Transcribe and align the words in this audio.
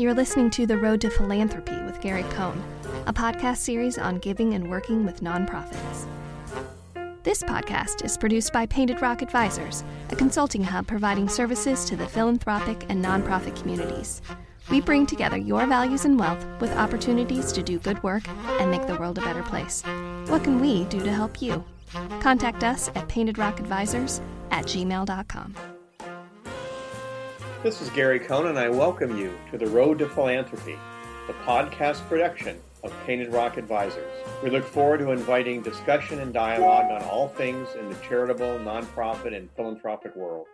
You're 0.00 0.14
listening 0.14 0.48
to 0.52 0.64
The 0.64 0.78
Road 0.78 1.02
to 1.02 1.10
Philanthropy 1.10 1.78
with 1.82 2.00
Gary 2.00 2.22
Cohn, 2.30 2.64
a 3.06 3.12
podcast 3.12 3.58
series 3.58 3.98
on 3.98 4.16
giving 4.16 4.54
and 4.54 4.70
working 4.70 5.04
with 5.04 5.20
nonprofits. 5.20 6.06
This 7.22 7.42
podcast 7.42 8.02
is 8.02 8.16
produced 8.16 8.50
by 8.50 8.64
Painted 8.64 9.02
Rock 9.02 9.20
Advisors, 9.20 9.84
a 10.08 10.16
consulting 10.16 10.64
hub 10.64 10.86
providing 10.86 11.28
services 11.28 11.84
to 11.84 11.96
the 11.96 12.06
philanthropic 12.06 12.86
and 12.88 13.04
nonprofit 13.04 13.54
communities. 13.60 14.22
We 14.70 14.80
bring 14.80 15.04
together 15.04 15.36
your 15.36 15.66
values 15.66 16.06
and 16.06 16.18
wealth 16.18 16.46
with 16.62 16.74
opportunities 16.78 17.52
to 17.52 17.62
do 17.62 17.78
good 17.78 18.02
work 18.02 18.26
and 18.58 18.70
make 18.70 18.86
the 18.86 18.96
world 18.96 19.18
a 19.18 19.20
better 19.20 19.42
place. 19.42 19.82
What 20.28 20.42
can 20.44 20.62
we 20.62 20.84
do 20.84 21.00
to 21.00 21.12
help 21.12 21.42
you? 21.42 21.62
Contact 22.20 22.64
us 22.64 22.88
at 22.94 23.06
paintedrockadvisors 23.06 24.22
at 24.50 24.64
gmail.com. 24.64 25.69
This 27.62 27.82
is 27.82 27.90
Gary 27.90 28.18
Cohn, 28.18 28.46
and 28.46 28.58
I 28.58 28.70
welcome 28.70 29.18
you 29.18 29.38
to 29.50 29.58
The 29.58 29.66
Road 29.66 29.98
to 29.98 30.08
Philanthropy, 30.08 30.78
the 31.26 31.34
podcast 31.44 32.00
production 32.08 32.58
of 32.82 32.90
Painted 33.04 33.34
Rock 33.34 33.58
Advisors. 33.58 34.10
We 34.42 34.48
look 34.48 34.64
forward 34.64 35.00
to 35.00 35.10
inviting 35.10 35.60
discussion 35.60 36.20
and 36.20 36.32
dialogue 36.32 36.90
on 36.90 37.02
all 37.02 37.28
things 37.28 37.68
in 37.78 37.90
the 37.90 37.96
charitable, 37.96 38.58
nonprofit, 38.60 39.36
and 39.36 39.50
philanthropic 39.56 40.16
world. 40.16 40.46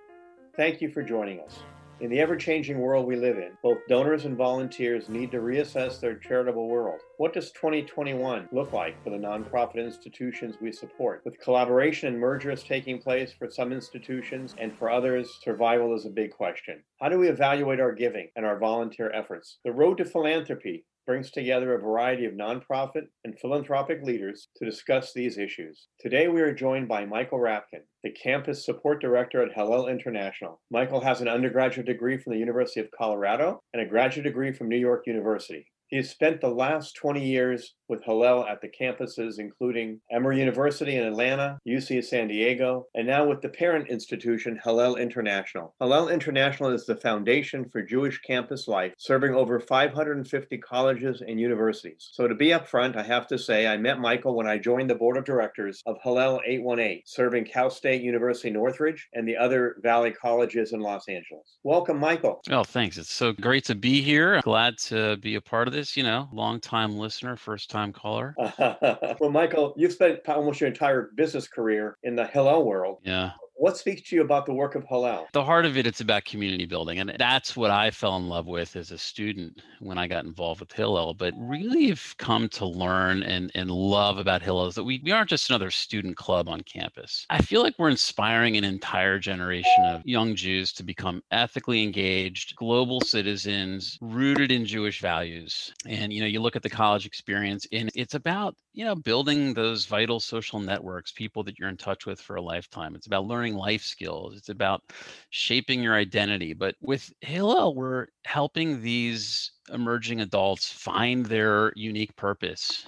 Thank 0.56 0.80
you 0.80 0.91
for 0.91 1.00
joining 1.00 1.38
us. 1.38 1.61
In 1.98 2.10
the 2.10 2.20
ever 2.20 2.36
changing 2.36 2.78
world 2.78 3.06
we 3.06 3.16
live 3.16 3.38
in, 3.38 3.56
both 3.62 3.78
donors 3.88 4.27
and 4.27 4.36
volunteers 4.36 5.09
need 5.09 5.30
to 5.30 5.38
reassess 5.38 5.98
their 5.98 6.14
charitable 6.14 6.69
world. 6.69 7.00
What 7.16 7.32
does 7.32 7.52
2021 7.52 8.50
look 8.52 8.74
like 8.74 9.02
for 9.02 9.09
the 9.09 9.16
nonprofit 9.16 9.77
institutions 9.77 10.56
we 10.60 10.72
support? 10.72 11.22
With 11.24 11.41
collaboration 11.41 12.09
and 12.09 12.19
mergers 12.19 12.62
taking 12.62 13.00
place 13.00 13.32
for 13.32 13.48
some 13.48 13.72
institutions 13.72 14.55
and 14.59 14.77
for 14.77 14.91
others, 14.91 15.38
survival 15.42 15.96
is 15.96 16.05
a 16.05 16.10
big 16.10 16.32
question. 16.32 16.82
How 17.00 17.09
do 17.09 17.19
we 17.19 17.28
evaluate 17.28 17.80
our 17.80 17.92
giving 17.92 18.28
and 18.36 18.44
our 18.44 18.58
volunteer 18.58 19.11
efforts? 19.12 19.56
The 19.64 19.72
road 19.72 19.97
to 19.97 20.05
philanthropy 20.05 20.84
brings 21.06 21.30
together 21.30 21.74
a 21.74 21.80
variety 21.80 22.24
of 22.24 22.34
nonprofit 22.34 23.06
and 23.24 23.38
philanthropic 23.38 24.02
leaders 24.02 24.48
to 24.56 24.64
discuss 24.64 25.12
these 25.12 25.38
issues. 25.38 25.86
Today, 26.00 26.26
we 26.28 26.40
are 26.40 26.52
joined 26.52 26.88
by 26.88 27.06
Michael 27.06 27.38
Rabkin, 27.38 27.84
the 28.02 28.10
campus 28.10 28.66
support 28.66 29.00
director 29.00 29.40
at 29.42 29.54
Hillel 29.54 29.86
International. 29.86 30.60
Michael 30.70 31.00
has 31.00 31.20
an 31.20 31.28
undergraduate 31.28 31.86
degree 31.86 32.18
from 32.18 32.32
the 32.32 32.38
University 32.38 32.80
of 32.80 32.90
Colorado 32.90 33.62
and 33.72 33.80
a 33.80 33.88
graduate 33.88 34.24
degree 34.24 34.52
from 34.52 34.68
New 34.68 34.77
York 34.77 35.04
University. 35.06 35.66
He 35.89 35.98
has 35.98 36.11
spent 36.11 36.41
the 36.41 36.48
last 36.48 36.97
20 36.97 37.25
years 37.25 37.75
with 37.89 38.03
Hillel 38.03 38.45
at 38.47 38.61
the 38.61 38.69
campuses 38.69 39.39
including 39.39 40.01
Emory 40.11 40.41
University 40.41 40.97
in 40.97 41.06
Atlanta, 41.06 41.59
UC 41.69 42.03
San 42.03 42.27
Diego, 42.27 42.87
and 42.97 43.06
now 43.06 43.25
with 43.25 43.41
the 43.41 43.48
parent 43.48 43.89
institution 43.89 44.59
Hillel 44.64 44.97
International. 44.97 45.77
Hillel 45.79 46.09
International 46.09 46.70
is 46.70 46.87
the 46.87 46.97
foundation 46.97 47.69
for 47.70 47.83
Jewish 47.83 48.20
campus 48.23 48.67
life, 48.67 48.95
serving 48.98 49.34
over 49.34 49.61
550 49.61 50.59
colleges 50.59 51.23
and 51.25 51.39
universities. 51.39 52.11
So 52.12 52.27
to 52.27 52.34
be 52.34 52.48
upfront, 52.48 52.97
I 52.97 53.05
have 53.05 53.29
to 53.29 53.39
say 53.39 53.69
I 53.69 53.77
met 53.77 54.01
Michael 54.01 54.34
when 54.34 54.48
I 54.48 54.59
joined 54.59 54.91
the 54.91 54.97
board 54.97 55.17
of 55.17 55.25
directors 55.25 55.83
of 55.87 55.98
Hillel 56.03 56.41
818, 56.45 57.03
serving 57.07 57.45
Cal 57.45 57.70
State 57.70 58.03
University 58.03 58.51
Northridge 58.51 59.09
and 59.12 59.29
the 59.29 59.37
other 59.37 59.77
Valley 59.83 60.11
colleges 60.11 60.73
in 60.73 60.81
Los 60.81 61.09
Angeles. 61.09 61.59
Welcome, 61.62 61.98
Michael. 61.98 62.41
Oh, 62.51 62.64
thanks. 62.64 62.98
It's 62.98 63.12
so 63.12 63.33
great 63.33 63.64
to 63.67 63.77
be 63.77 64.01
here. 64.01 64.41
Glad 64.42 64.79
to 64.79 65.17
be 65.19 65.37
a 65.37 65.41
part 65.41 65.69
of 65.69 65.75
this, 65.77 65.96
you 65.96 66.02
know, 66.02 66.27
long 66.32 66.58
time 66.58 66.96
listener, 66.96 67.36
first 67.36 67.70
time 67.70 67.92
caller. 67.92 68.34
well, 68.58 69.30
Michael, 69.30 69.74
you've 69.77 69.92
spent 69.92 70.27
almost 70.27 70.60
your 70.60 70.68
entire 70.68 71.10
business 71.14 71.46
career 71.46 71.98
in 72.02 72.16
the 72.16 72.27
Hillel 72.27 72.64
world. 72.64 72.98
Yeah. 73.02 73.33
What 73.58 73.78
speaks 73.78 74.02
to 74.10 74.16
you 74.16 74.20
about 74.20 74.44
the 74.44 74.52
work 74.52 74.74
of 74.74 74.84
Hillel? 74.84 75.28
The 75.32 75.42
heart 75.42 75.64
of 75.64 75.78
it, 75.78 75.86
it's 75.86 76.02
about 76.02 76.26
community 76.26 76.66
building. 76.66 76.98
And 76.98 77.16
that's 77.18 77.56
what 77.56 77.70
I 77.70 77.90
fell 77.90 78.16
in 78.16 78.28
love 78.28 78.46
with 78.46 78.76
as 78.76 78.90
a 78.90 78.98
student 78.98 79.62
when 79.80 79.96
I 79.96 80.06
got 80.06 80.26
involved 80.26 80.60
with 80.60 80.72
Hillel. 80.72 81.14
But 81.14 81.32
really 81.38 81.88
have 81.88 82.14
come 82.18 82.50
to 82.50 82.66
learn 82.66 83.22
and, 83.22 83.50
and 83.55 83.70
love 83.70 84.18
about 84.18 84.42
Hillel 84.42 84.66
is 84.66 84.74
that 84.74 84.84
we, 84.84 85.00
we 85.02 85.11
aren't 85.11 85.30
just 85.30 85.48
another 85.48 85.70
student 85.70 86.18
club 86.18 86.50
on 86.50 86.61
campus. 86.61 87.24
I 87.30 87.40
feel 87.40 87.62
like 87.62 87.74
we're 87.78 87.89
inspiring 87.89 88.58
an 88.58 88.64
entire 88.64 89.18
generation 89.18 89.84
of 89.86 90.02
young 90.05 90.34
Jews 90.34 90.70
to 90.74 90.83
become 90.83 91.22
ethically 91.30 91.83
engaged, 91.83 92.56
global 92.56 93.00
citizens, 93.00 93.96
rooted 94.02 94.52
in 94.52 94.66
Jewish 94.66 95.00
values. 95.00 95.72
And, 95.86 96.12
you 96.12 96.20
know, 96.20 96.27
you 96.27 96.40
look 96.40 96.56
at 96.56 96.62
the 96.62 96.68
college 96.68 97.06
experience 97.06 97.66
and 97.72 97.90
it's 97.95 98.14
about, 98.14 98.55
you 98.74 98.84
know, 98.84 98.95
building 98.95 99.55
those 99.55 99.86
vital 99.86 100.20
social 100.20 100.61
networks, 100.61 101.11
people 101.11 101.42
that 101.45 101.58
you're 101.58 101.70
in 101.70 101.78
touch 101.78 102.05
with 102.05 102.20
for 102.20 102.36
a 102.36 102.42
lifetime. 102.42 102.95
It's 102.95 103.06
about 103.06 103.24
learning 103.24 103.45
life 103.55 103.83
skills. 103.83 104.36
It's 104.36 104.48
about 104.48 104.83
shaping 105.30 105.83
your 105.83 105.95
identity. 105.95 106.52
But 106.52 106.74
with 106.80 107.12
Hillel, 107.20 107.74
we're 107.74 108.07
helping 108.24 108.83
these 108.83 109.52
emerging 109.73 110.20
adults 110.20 110.70
find 110.70 111.27
their 111.27 111.73
unique 111.77 112.14
purpose 112.17 112.86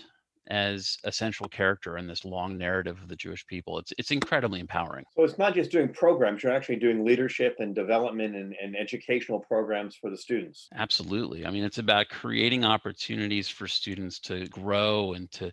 as 0.49 0.97
a 1.05 1.13
central 1.13 1.49
character 1.49 1.99
in 1.99 2.07
this 2.07 2.25
long 2.25 2.57
narrative 2.57 2.99
of 3.03 3.09
the 3.09 3.17
Jewish 3.17 3.47
people. 3.47 3.79
It's 3.79 3.93
it's 3.99 4.11
incredibly 4.11 4.61
empowering. 4.61 5.05
So 5.15 5.25
it's 5.25 5.39
not 5.39 5.55
just 5.55 5.71
doing 5.71 5.89
programs, 5.89 6.43
you're 6.43 6.53
actually 6.53 6.77
doing 6.77 7.05
leadership 7.05 7.57
and 7.59 7.75
development 7.75 8.35
and, 8.35 8.55
and 8.61 8.77
educational 8.77 9.41
programs 9.41 9.97
for 9.97 10.11
the 10.11 10.17
students. 10.17 10.69
Absolutely. 10.75 11.47
I 11.47 11.51
mean, 11.51 11.65
it's 11.65 11.79
about 11.79 12.09
creating 12.09 12.65
opportunities 12.65 13.49
for 13.49 13.67
students 13.67 14.19
to 14.21 14.47
grow 14.47 15.13
and 15.13 15.31
to 15.33 15.53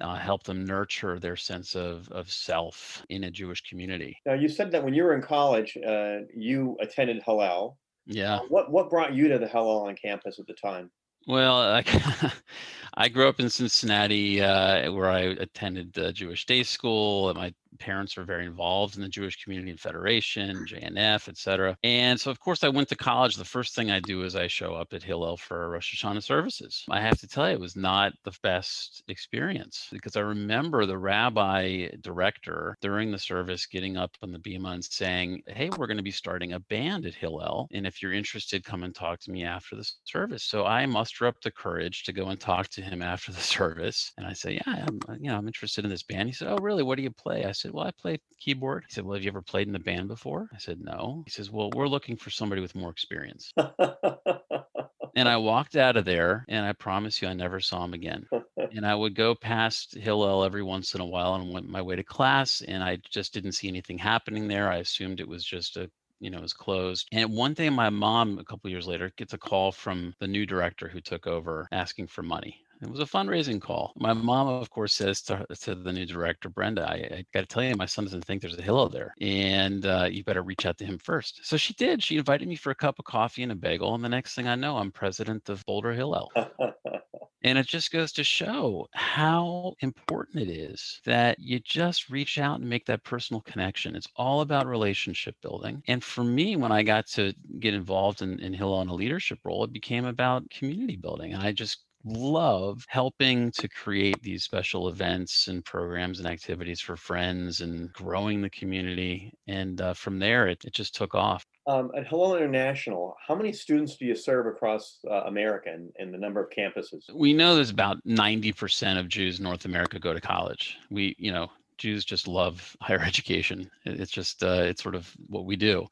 uh, 0.00 0.16
help 0.16 0.44
them 0.44 0.64
nurture 0.64 1.18
their 1.18 1.36
sense 1.36 1.74
of, 1.74 2.08
of 2.10 2.30
self 2.30 3.04
in 3.08 3.24
a 3.24 3.30
Jewish 3.30 3.62
community. 3.62 4.16
Now, 4.24 4.34
you 4.34 4.48
said 4.48 4.70
that 4.72 4.82
when 4.82 4.94
you 4.94 5.04
were 5.04 5.14
in 5.14 5.22
college, 5.22 5.76
uh, 5.86 6.18
you 6.34 6.76
attended 6.80 7.22
Hillel. 7.24 7.78
Yeah. 8.06 8.36
Uh, 8.36 8.40
what 8.48 8.70
what 8.70 8.88
brought 8.88 9.14
you 9.14 9.28
to 9.28 9.38
the 9.38 9.48
Hillel 9.48 9.86
on 9.86 9.96
campus 9.96 10.38
at 10.38 10.46
the 10.46 10.54
time? 10.54 10.90
Well, 11.26 11.56
I, 11.60 11.84
I 12.94 13.08
grew 13.08 13.28
up 13.28 13.40
in 13.40 13.50
Cincinnati, 13.50 14.40
uh, 14.40 14.92
where 14.92 15.10
I 15.10 15.20
attended 15.20 15.98
uh, 15.98 16.12
Jewish 16.12 16.46
day 16.46 16.62
school. 16.62 17.28
And 17.30 17.38
my 17.38 17.54
parents 17.76 18.16
were 18.16 18.24
very 18.24 18.46
involved 18.46 18.96
in 18.96 19.02
the 19.02 19.08
Jewish 19.08 19.42
Community 19.42 19.70
and 19.70 19.80
Federation, 19.80 20.66
JNF, 20.66 21.28
et 21.28 21.36
cetera. 21.36 21.76
And 21.84 22.20
so, 22.20 22.30
of 22.30 22.40
course, 22.40 22.64
I 22.64 22.68
went 22.68 22.88
to 22.90 22.96
college. 22.96 23.36
The 23.36 23.44
first 23.44 23.74
thing 23.74 23.90
I 23.90 24.00
do 24.00 24.22
is 24.24 24.36
I 24.36 24.46
show 24.48 24.74
up 24.74 24.92
at 24.92 25.02
Hillel 25.02 25.36
for 25.36 25.70
Rosh 25.70 25.94
Hashanah 26.04 26.22
services. 26.22 26.84
I 26.90 27.00
have 27.00 27.18
to 27.20 27.28
tell 27.28 27.48
you, 27.48 27.54
it 27.54 27.60
was 27.60 27.76
not 27.76 28.12
the 28.24 28.32
best 28.42 29.02
experience 29.08 29.88
because 29.92 30.16
I 30.16 30.20
remember 30.20 30.86
the 30.86 30.98
rabbi 30.98 31.88
director 32.00 32.76
during 32.80 33.10
the 33.10 33.18
service 33.18 33.66
getting 33.66 33.96
up 33.96 34.12
on 34.22 34.32
the 34.32 34.38
bima 34.38 34.74
and 34.74 34.84
saying, 34.84 35.42
Hey, 35.46 35.70
we're 35.70 35.86
going 35.86 35.96
to 35.98 36.02
be 36.02 36.10
starting 36.10 36.52
a 36.52 36.60
band 36.60 37.06
at 37.06 37.14
Hillel. 37.14 37.68
And 37.72 37.86
if 37.86 38.02
you're 38.02 38.12
interested, 38.12 38.64
come 38.64 38.82
and 38.82 38.94
talk 38.94 39.20
to 39.20 39.30
me 39.30 39.44
after 39.44 39.76
the 39.76 39.90
service. 40.04 40.44
So 40.44 40.64
I 40.66 40.86
muster 40.86 41.26
up 41.26 41.40
the 41.42 41.50
courage 41.50 42.04
to 42.04 42.12
go 42.12 42.26
and 42.28 42.40
talk 42.40 42.68
to 42.68 42.82
him 42.82 43.02
after 43.02 43.32
the 43.32 43.40
service. 43.56 44.12
And 44.16 44.26
I 44.26 44.32
say, 44.32 44.54
Yeah, 44.66 44.84
I'm, 44.86 45.00
uh, 45.08 45.14
you 45.20 45.30
know, 45.30 45.36
I'm 45.36 45.46
interested 45.46 45.84
in 45.84 45.90
this 45.90 46.02
band. 46.02 46.28
He 46.28 46.34
said, 46.34 46.48
Oh, 46.48 46.58
really? 46.60 46.82
What 46.82 46.96
do 46.96 47.02
you 47.02 47.10
play? 47.10 47.44
I 47.44 47.52
said, 47.52 47.65
said, 47.66 47.74
Well, 47.74 47.86
I 47.86 47.90
play 47.90 48.18
keyboard. 48.38 48.84
He 48.88 48.94
said, 48.94 49.04
Well, 49.04 49.14
have 49.14 49.24
you 49.24 49.30
ever 49.30 49.42
played 49.42 49.66
in 49.66 49.72
the 49.72 49.78
band 49.78 50.08
before? 50.08 50.48
I 50.54 50.58
said, 50.58 50.78
No. 50.80 51.22
He 51.24 51.30
says, 51.30 51.50
Well, 51.50 51.70
we're 51.74 51.88
looking 51.88 52.16
for 52.16 52.30
somebody 52.30 52.60
with 52.60 52.74
more 52.74 52.90
experience. 52.90 53.52
and 55.16 55.28
I 55.28 55.36
walked 55.36 55.76
out 55.76 55.96
of 55.96 56.04
there, 56.04 56.44
and 56.48 56.64
I 56.64 56.72
promise 56.72 57.20
you, 57.20 57.28
I 57.28 57.34
never 57.34 57.60
saw 57.60 57.84
him 57.84 57.94
again. 57.94 58.26
and 58.56 58.86
I 58.86 58.94
would 58.94 59.14
go 59.14 59.34
past 59.34 59.96
Hillel 59.96 60.44
every 60.44 60.62
once 60.62 60.94
in 60.94 61.00
a 61.00 61.06
while 61.06 61.34
and 61.34 61.52
went 61.52 61.68
my 61.68 61.82
way 61.82 61.96
to 61.96 62.04
class, 62.04 62.62
and 62.62 62.84
I 62.84 62.98
just 63.10 63.34
didn't 63.34 63.52
see 63.52 63.68
anything 63.68 63.98
happening 63.98 64.46
there. 64.46 64.70
I 64.70 64.76
assumed 64.76 65.20
it 65.20 65.28
was 65.28 65.44
just 65.44 65.76
a 65.76 65.90
you 66.18 66.30
know, 66.30 66.38
it 66.38 66.42
was 66.42 66.54
closed. 66.54 67.06
And 67.12 67.30
one 67.34 67.52
day, 67.52 67.68
my 67.68 67.90
mom, 67.90 68.38
a 68.38 68.44
couple 68.44 68.70
years 68.70 68.86
later, 68.86 69.12
gets 69.18 69.34
a 69.34 69.38
call 69.38 69.70
from 69.70 70.14
the 70.18 70.26
new 70.26 70.46
director 70.46 70.88
who 70.88 71.00
took 71.02 71.26
over 71.26 71.68
asking 71.72 72.06
for 72.06 72.22
money. 72.22 72.65
It 72.82 72.90
was 72.90 73.00
a 73.00 73.04
fundraising 73.04 73.60
call. 73.60 73.92
My 73.96 74.12
mom, 74.12 74.48
of 74.48 74.68
course, 74.68 74.92
says 74.92 75.22
to, 75.22 75.46
to 75.62 75.74
the 75.74 75.92
new 75.92 76.04
director, 76.04 76.50
Brenda, 76.50 76.86
I, 76.88 76.94
I 76.94 77.24
got 77.32 77.40
to 77.40 77.46
tell 77.46 77.62
you, 77.62 77.74
my 77.74 77.86
son 77.86 78.04
doesn't 78.04 78.24
think 78.24 78.42
there's 78.42 78.58
a 78.58 78.62
Hillel 78.62 78.90
there, 78.90 79.14
and 79.20 79.86
uh, 79.86 80.08
you 80.10 80.22
better 80.24 80.42
reach 80.42 80.66
out 80.66 80.76
to 80.78 80.84
him 80.84 80.98
first. 80.98 81.40
So 81.42 81.56
she 81.56 81.72
did. 81.74 82.02
She 82.02 82.18
invited 82.18 82.46
me 82.48 82.56
for 82.56 82.70
a 82.70 82.74
cup 82.74 82.98
of 82.98 83.06
coffee 83.06 83.42
and 83.42 83.52
a 83.52 83.54
bagel, 83.56 83.94
and 83.94 84.04
the 84.04 84.08
next 84.10 84.34
thing 84.34 84.46
I 84.46 84.56
know, 84.56 84.76
I'm 84.76 84.92
president 84.92 85.48
of 85.48 85.64
Boulder 85.64 85.92
Hillel. 85.92 86.30
and 87.42 87.58
it 87.58 87.66
just 87.66 87.92
goes 87.92 88.12
to 88.12 88.24
show 88.24 88.88
how 88.92 89.72
important 89.80 90.42
it 90.42 90.50
is 90.50 91.00
that 91.06 91.38
you 91.38 91.60
just 91.60 92.10
reach 92.10 92.38
out 92.38 92.60
and 92.60 92.68
make 92.68 92.84
that 92.86 93.04
personal 93.04 93.40
connection. 93.40 93.96
It's 93.96 94.08
all 94.16 94.42
about 94.42 94.66
relationship 94.66 95.36
building. 95.40 95.82
And 95.86 96.04
for 96.04 96.24
me, 96.24 96.56
when 96.56 96.72
I 96.72 96.82
got 96.82 97.06
to 97.08 97.32
get 97.60 97.72
involved 97.72 98.20
in, 98.20 98.38
in 98.40 98.52
Hillel 98.52 98.82
in 98.82 98.88
a 98.88 98.94
leadership 98.94 99.38
role, 99.44 99.64
it 99.64 99.72
became 99.72 100.04
about 100.04 100.50
community 100.50 100.96
building. 100.96 101.32
And 101.32 101.42
I 101.42 101.52
just 101.52 101.85
love 102.06 102.84
helping 102.88 103.50
to 103.50 103.68
create 103.68 104.22
these 104.22 104.44
special 104.44 104.88
events 104.88 105.48
and 105.48 105.64
programs 105.64 106.20
and 106.20 106.28
activities 106.28 106.80
for 106.80 106.96
friends 106.96 107.60
and 107.60 107.92
growing 107.92 108.40
the 108.40 108.50
community. 108.50 109.32
And 109.48 109.80
uh, 109.80 109.92
from 109.94 110.18
there, 110.18 110.46
it, 110.46 110.64
it 110.64 110.72
just 110.72 110.94
took 110.94 111.14
off. 111.14 111.44
Um, 111.66 111.90
at 111.96 112.06
Hillel 112.06 112.36
International, 112.36 113.16
how 113.26 113.34
many 113.34 113.52
students 113.52 113.96
do 113.96 114.06
you 114.06 114.14
serve 114.14 114.46
across 114.46 115.00
uh, 115.10 115.22
America 115.24 115.70
and, 115.72 115.90
and, 115.98 116.14
the 116.14 116.18
number 116.18 116.40
of 116.40 116.48
campuses? 116.50 117.12
We 117.12 117.32
know 117.32 117.56
there's 117.56 117.70
about 117.70 117.96
90% 118.06 119.00
of 119.00 119.08
Jews 119.08 119.38
in 119.38 119.44
North 119.44 119.64
America 119.64 119.98
go 119.98 120.14
to 120.14 120.20
college. 120.20 120.76
We, 120.90 121.16
you 121.18 121.32
know, 121.32 121.50
Jews 121.78 122.04
just 122.04 122.28
love 122.28 122.76
higher 122.82 123.00
education. 123.00 123.70
It's 123.84 124.10
just 124.10 124.42
uh, 124.42 124.62
it's 124.64 124.82
sort 124.82 124.94
of 124.94 125.12
what 125.28 125.44
we 125.44 125.56
do, 125.56 125.86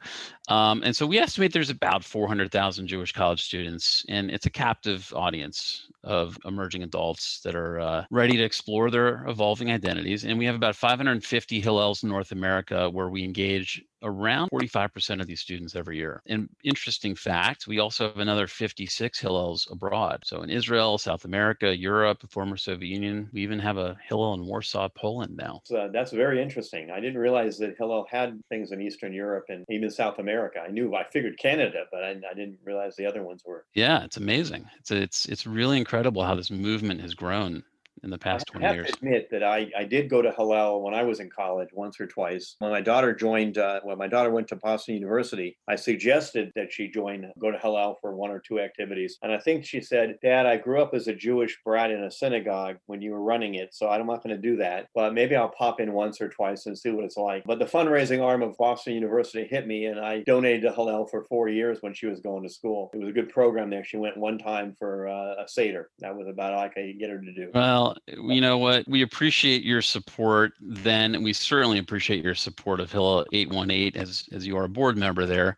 um, 0.48 0.82
and 0.84 0.94
so 0.94 1.06
we 1.06 1.18
estimate 1.18 1.52
there's 1.52 1.70
about 1.70 2.04
400,000 2.04 2.86
Jewish 2.86 3.12
college 3.12 3.42
students, 3.42 4.04
and 4.08 4.30
it's 4.30 4.46
a 4.46 4.50
captive 4.50 5.12
audience 5.14 5.88
of 6.02 6.38
emerging 6.44 6.82
adults 6.82 7.40
that 7.44 7.54
are 7.54 7.80
uh, 7.80 8.04
ready 8.10 8.36
to 8.36 8.44
explore 8.44 8.90
their 8.90 9.26
evolving 9.26 9.70
identities. 9.70 10.24
And 10.24 10.38
we 10.38 10.44
have 10.44 10.54
about 10.54 10.76
550 10.76 11.62
Hillels 11.62 12.02
in 12.02 12.10
North 12.10 12.32
America 12.32 12.90
where 12.90 13.08
we 13.08 13.24
engage 13.24 13.82
around 14.04 14.50
45% 14.50 15.20
of 15.20 15.26
these 15.26 15.40
students 15.40 15.74
every 15.74 15.96
year. 15.96 16.22
And 16.26 16.48
interesting 16.62 17.14
fact, 17.14 17.66
we 17.66 17.80
also 17.80 18.08
have 18.08 18.18
another 18.18 18.46
56 18.46 19.20
Hillels 19.20 19.70
abroad. 19.72 20.22
So 20.24 20.42
in 20.42 20.50
Israel, 20.50 20.98
South 20.98 21.24
America, 21.24 21.76
Europe, 21.76 22.20
the 22.20 22.28
former 22.28 22.56
Soviet 22.56 22.88
Union, 22.88 23.28
we 23.32 23.42
even 23.42 23.58
have 23.58 23.78
a 23.78 23.96
Hillel 24.08 24.34
in 24.34 24.46
Warsaw, 24.46 24.88
Poland 24.90 25.36
now. 25.36 25.62
So 25.64 25.90
that's 25.92 26.12
very 26.12 26.40
interesting. 26.40 26.90
I 26.90 27.00
didn't 27.00 27.18
realize 27.18 27.58
that 27.58 27.76
Hillel 27.76 28.06
had 28.10 28.40
things 28.48 28.72
in 28.72 28.80
Eastern 28.80 29.12
Europe 29.12 29.46
and 29.48 29.64
even 29.68 29.90
South 29.90 30.18
America. 30.18 30.60
I 30.60 30.70
knew, 30.70 30.94
I 30.94 31.04
figured 31.04 31.38
Canada, 31.38 31.84
but 31.90 32.04
I, 32.04 32.10
I 32.10 32.34
didn't 32.34 32.58
realize 32.64 32.96
the 32.96 33.06
other 33.06 33.22
ones 33.22 33.42
were. 33.44 33.64
Yeah, 33.74 34.04
it's 34.04 34.18
amazing. 34.18 34.66
It's, 34.78 34.90
it's, 34.90 35.26
it's 35.26 35.46
really 35.46 35.78
incredible 35.78 36.24
how 36.24 36.34
this 36.34 36.50
movement 36.50 37.00
has 37.00 37.14
grown 37.14 37.64
in 38.04 38.10
the 38.10 38.18
past 38.18 38.46
20 38.48 38.64
I 38.64 38.68
have 38.68 38.76
years. 38.76 38.88
to 38.88 38.94
admit 38.94 39.28
that 39.30 39.42
I, 39.42 39.70
I 39.76 39.84
did 39.84 40.10
go 40.10 40.20
to 40.22 40.30
Hillel 40.30 40.82
when 40.82 40.94
I 40.94 41.02
was 41.02 41.20
in 41.20 41.30
college 41.30 41.70
once 41.72 41.98
or 41.98 42.06
twice. 42.06 42.56
When 42.58 42.70
my 42.70 42.82
daughter 42.82 43.14
joined, 43.14 43.58
uh, 43.58 43.80
when 43.82 43.98
my 43.98 44.06
daughter 44.06 44.30
went 44.30 44.46
to 44.48 44.56
Boston 44.56 44.94
University, 44.94 45.56
I 45.66 45.76
suggested 45.76 46.52
that 46.54 46.72
she 46.72 46.88
join, 46.88 47.32
go 47.38 47.50
to 47.50 47.58
Hillel 47.58 47.98
for 48.00 48.14
one 48.14 48.30
or 48.30 48.38
two 48.38 48.60
activities. 48.60 49.18
And 49.22 49.32
I 49.32 49.38
think 49.38 49.64
she 49.64 49.80
said, 49.80 50.18
Dad, 50.22 50.46
I 50.46 50.58
grew 50.58 50.82
up 50.82 50.94
as 50.94 51.08
a 51.08 51.14
Jewish 51.14 51.58
brat 51.64 51.90
in 51.90 52.04
a 52.04 52.10
synagogue 52.10 52.76
when 52.86 53.00
you 53.00 53.12
were 53.12 53.22
running 53.22 53.54
it, 53.54 53.74
so 53.74 53.88
I'm 53.88 54.06
not 54.06 54.22
going 54.22 54.36
to 54.36 54.40
do 54.40 54.56
that. 54.58 54.88
But 54.94 55.14
maybe 55.14 55.34
I'll 55.34 55.48
pop 55.48 55.80
in 55.80 55.92
once 55.92 56.20
or 56.20 56.28
twice 56.28 56.66
and 56.66 56.78
see 56.78 56.90
what 56.90 57.04
it's 57.04 57.16
like. 57.16 57.44
But 57.44 57.58
the 57.58 57.64
fundraising 57.64 58.22
arm 58.22 58.42
of 58.42 58.56
Boston 58.58 58.94
University 58.94 59.46
hit 59.46 59.66
me, 59.66 59.86
and 59.86 59.98
I 59.98 60.20
donated 60.20 60.62
to 60.62 60.72
Hillel 60.72 61.06
for 61.06 61.24
four 61.24 61.48
years 61.48 61.78
when 61.80 61.94
she 61.94 62.06
was 62.06 62.20
going 62.20 62.42
to 62.42 62.50
school. 62.50 62.90
It 62.92 62.98
was 62.98 63.08
a 63.08 63.12
good 63.12 63.30
program 63.30 63.70
there. 63.70 63.84
She 63.84 63.96
went 63.96 64.16
one 64.16 64.38
time 64.38 64.76
for 64.78 65.08
uh, 65.08 65.42
a 65.42 65.48
Seder. 65.48 65.90
That 66.00 66.14
was 66.14 66.28
about 66.28 66.52
all 66.52 66.60
I 66.60 66.68
could 66.68 66.98
get 66.98 67.10
her 67.10 67.20
to 67.20 67.32
do. 67.32 67.50
Well, 67.54 67.93
you 68.06 68.40
know 68.40 68.58
what? 68.58 68.86
We 68.88 69.02
appreciate 69.02 69.62
your 69.62 69.82
support. 69.82 70.52
Then 70.60 71.22
we 71.22 71.32
certainly 71.32 71.78
appreciate 71.78 72.24
your 72.24 72.34
support 72.34 72.80
of 72.80 72.90
Hillel 72.92 73.26
818 73.32 74.00
as 74.00 74.28
as 74.32 74.46
you 74.46 74.56
are 74.56 74.64
a 74.64 74.68
board 74.68 74.96
member 74.96 75.26
there. 75.26 75.56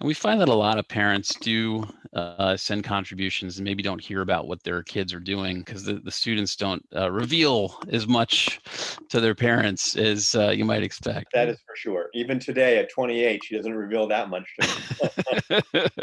And 0.00 0.06
we 0.06 0.14
find 0.14 0.40
that 0.40 0.48
a 0.48 0.54
lot 0.54 0.78
of 0.78 0.88
parents 0.88 1.34
do 1.36 1.84
uh, 2.12 2.56
send 2.56 2.84
contributions 2.84 3.58
and 3.58 3.64
maybe 3.64 3.82
don't 3.82 4.00
hear 4.00 4.22
about 4.22 4.48
what 4.48 4.62
their 4.62 4.82
kids 4.82 5.12
are 5.12 5.20
doing 5.20 5.58
because 5.58 5.84
the, 5.84 5.94
the 5.94 6.10
students 6.10 6.56
don't 6.56 6.82
uh, 6.94 7.10
reveal 7.10 7.78
as 7.90 8.06
much 8.06 8.60
to 9.10 9.20
their 9.20 9.34
parents 9.34 9.96
as 9.96 10.34
uh, 10.34 10.50
you 10.50 10.64
might 10.64 10.82
expect. 10.82 11.26
That 11.34 11.48
is 11.48 11.58
for 11.66 11.76
sure. 11.76 12.08
Even 12.14 12.38
today 12.38 12.78
at 12.78 12.90
28, 12.90 13.44
she 13.44 13.56
doesn't 13.56 13.74
reveal 13.74 14.06
that 14.08 14.30
much 14.30 14.46
to 14.60 14.66
me. 14.66 15.60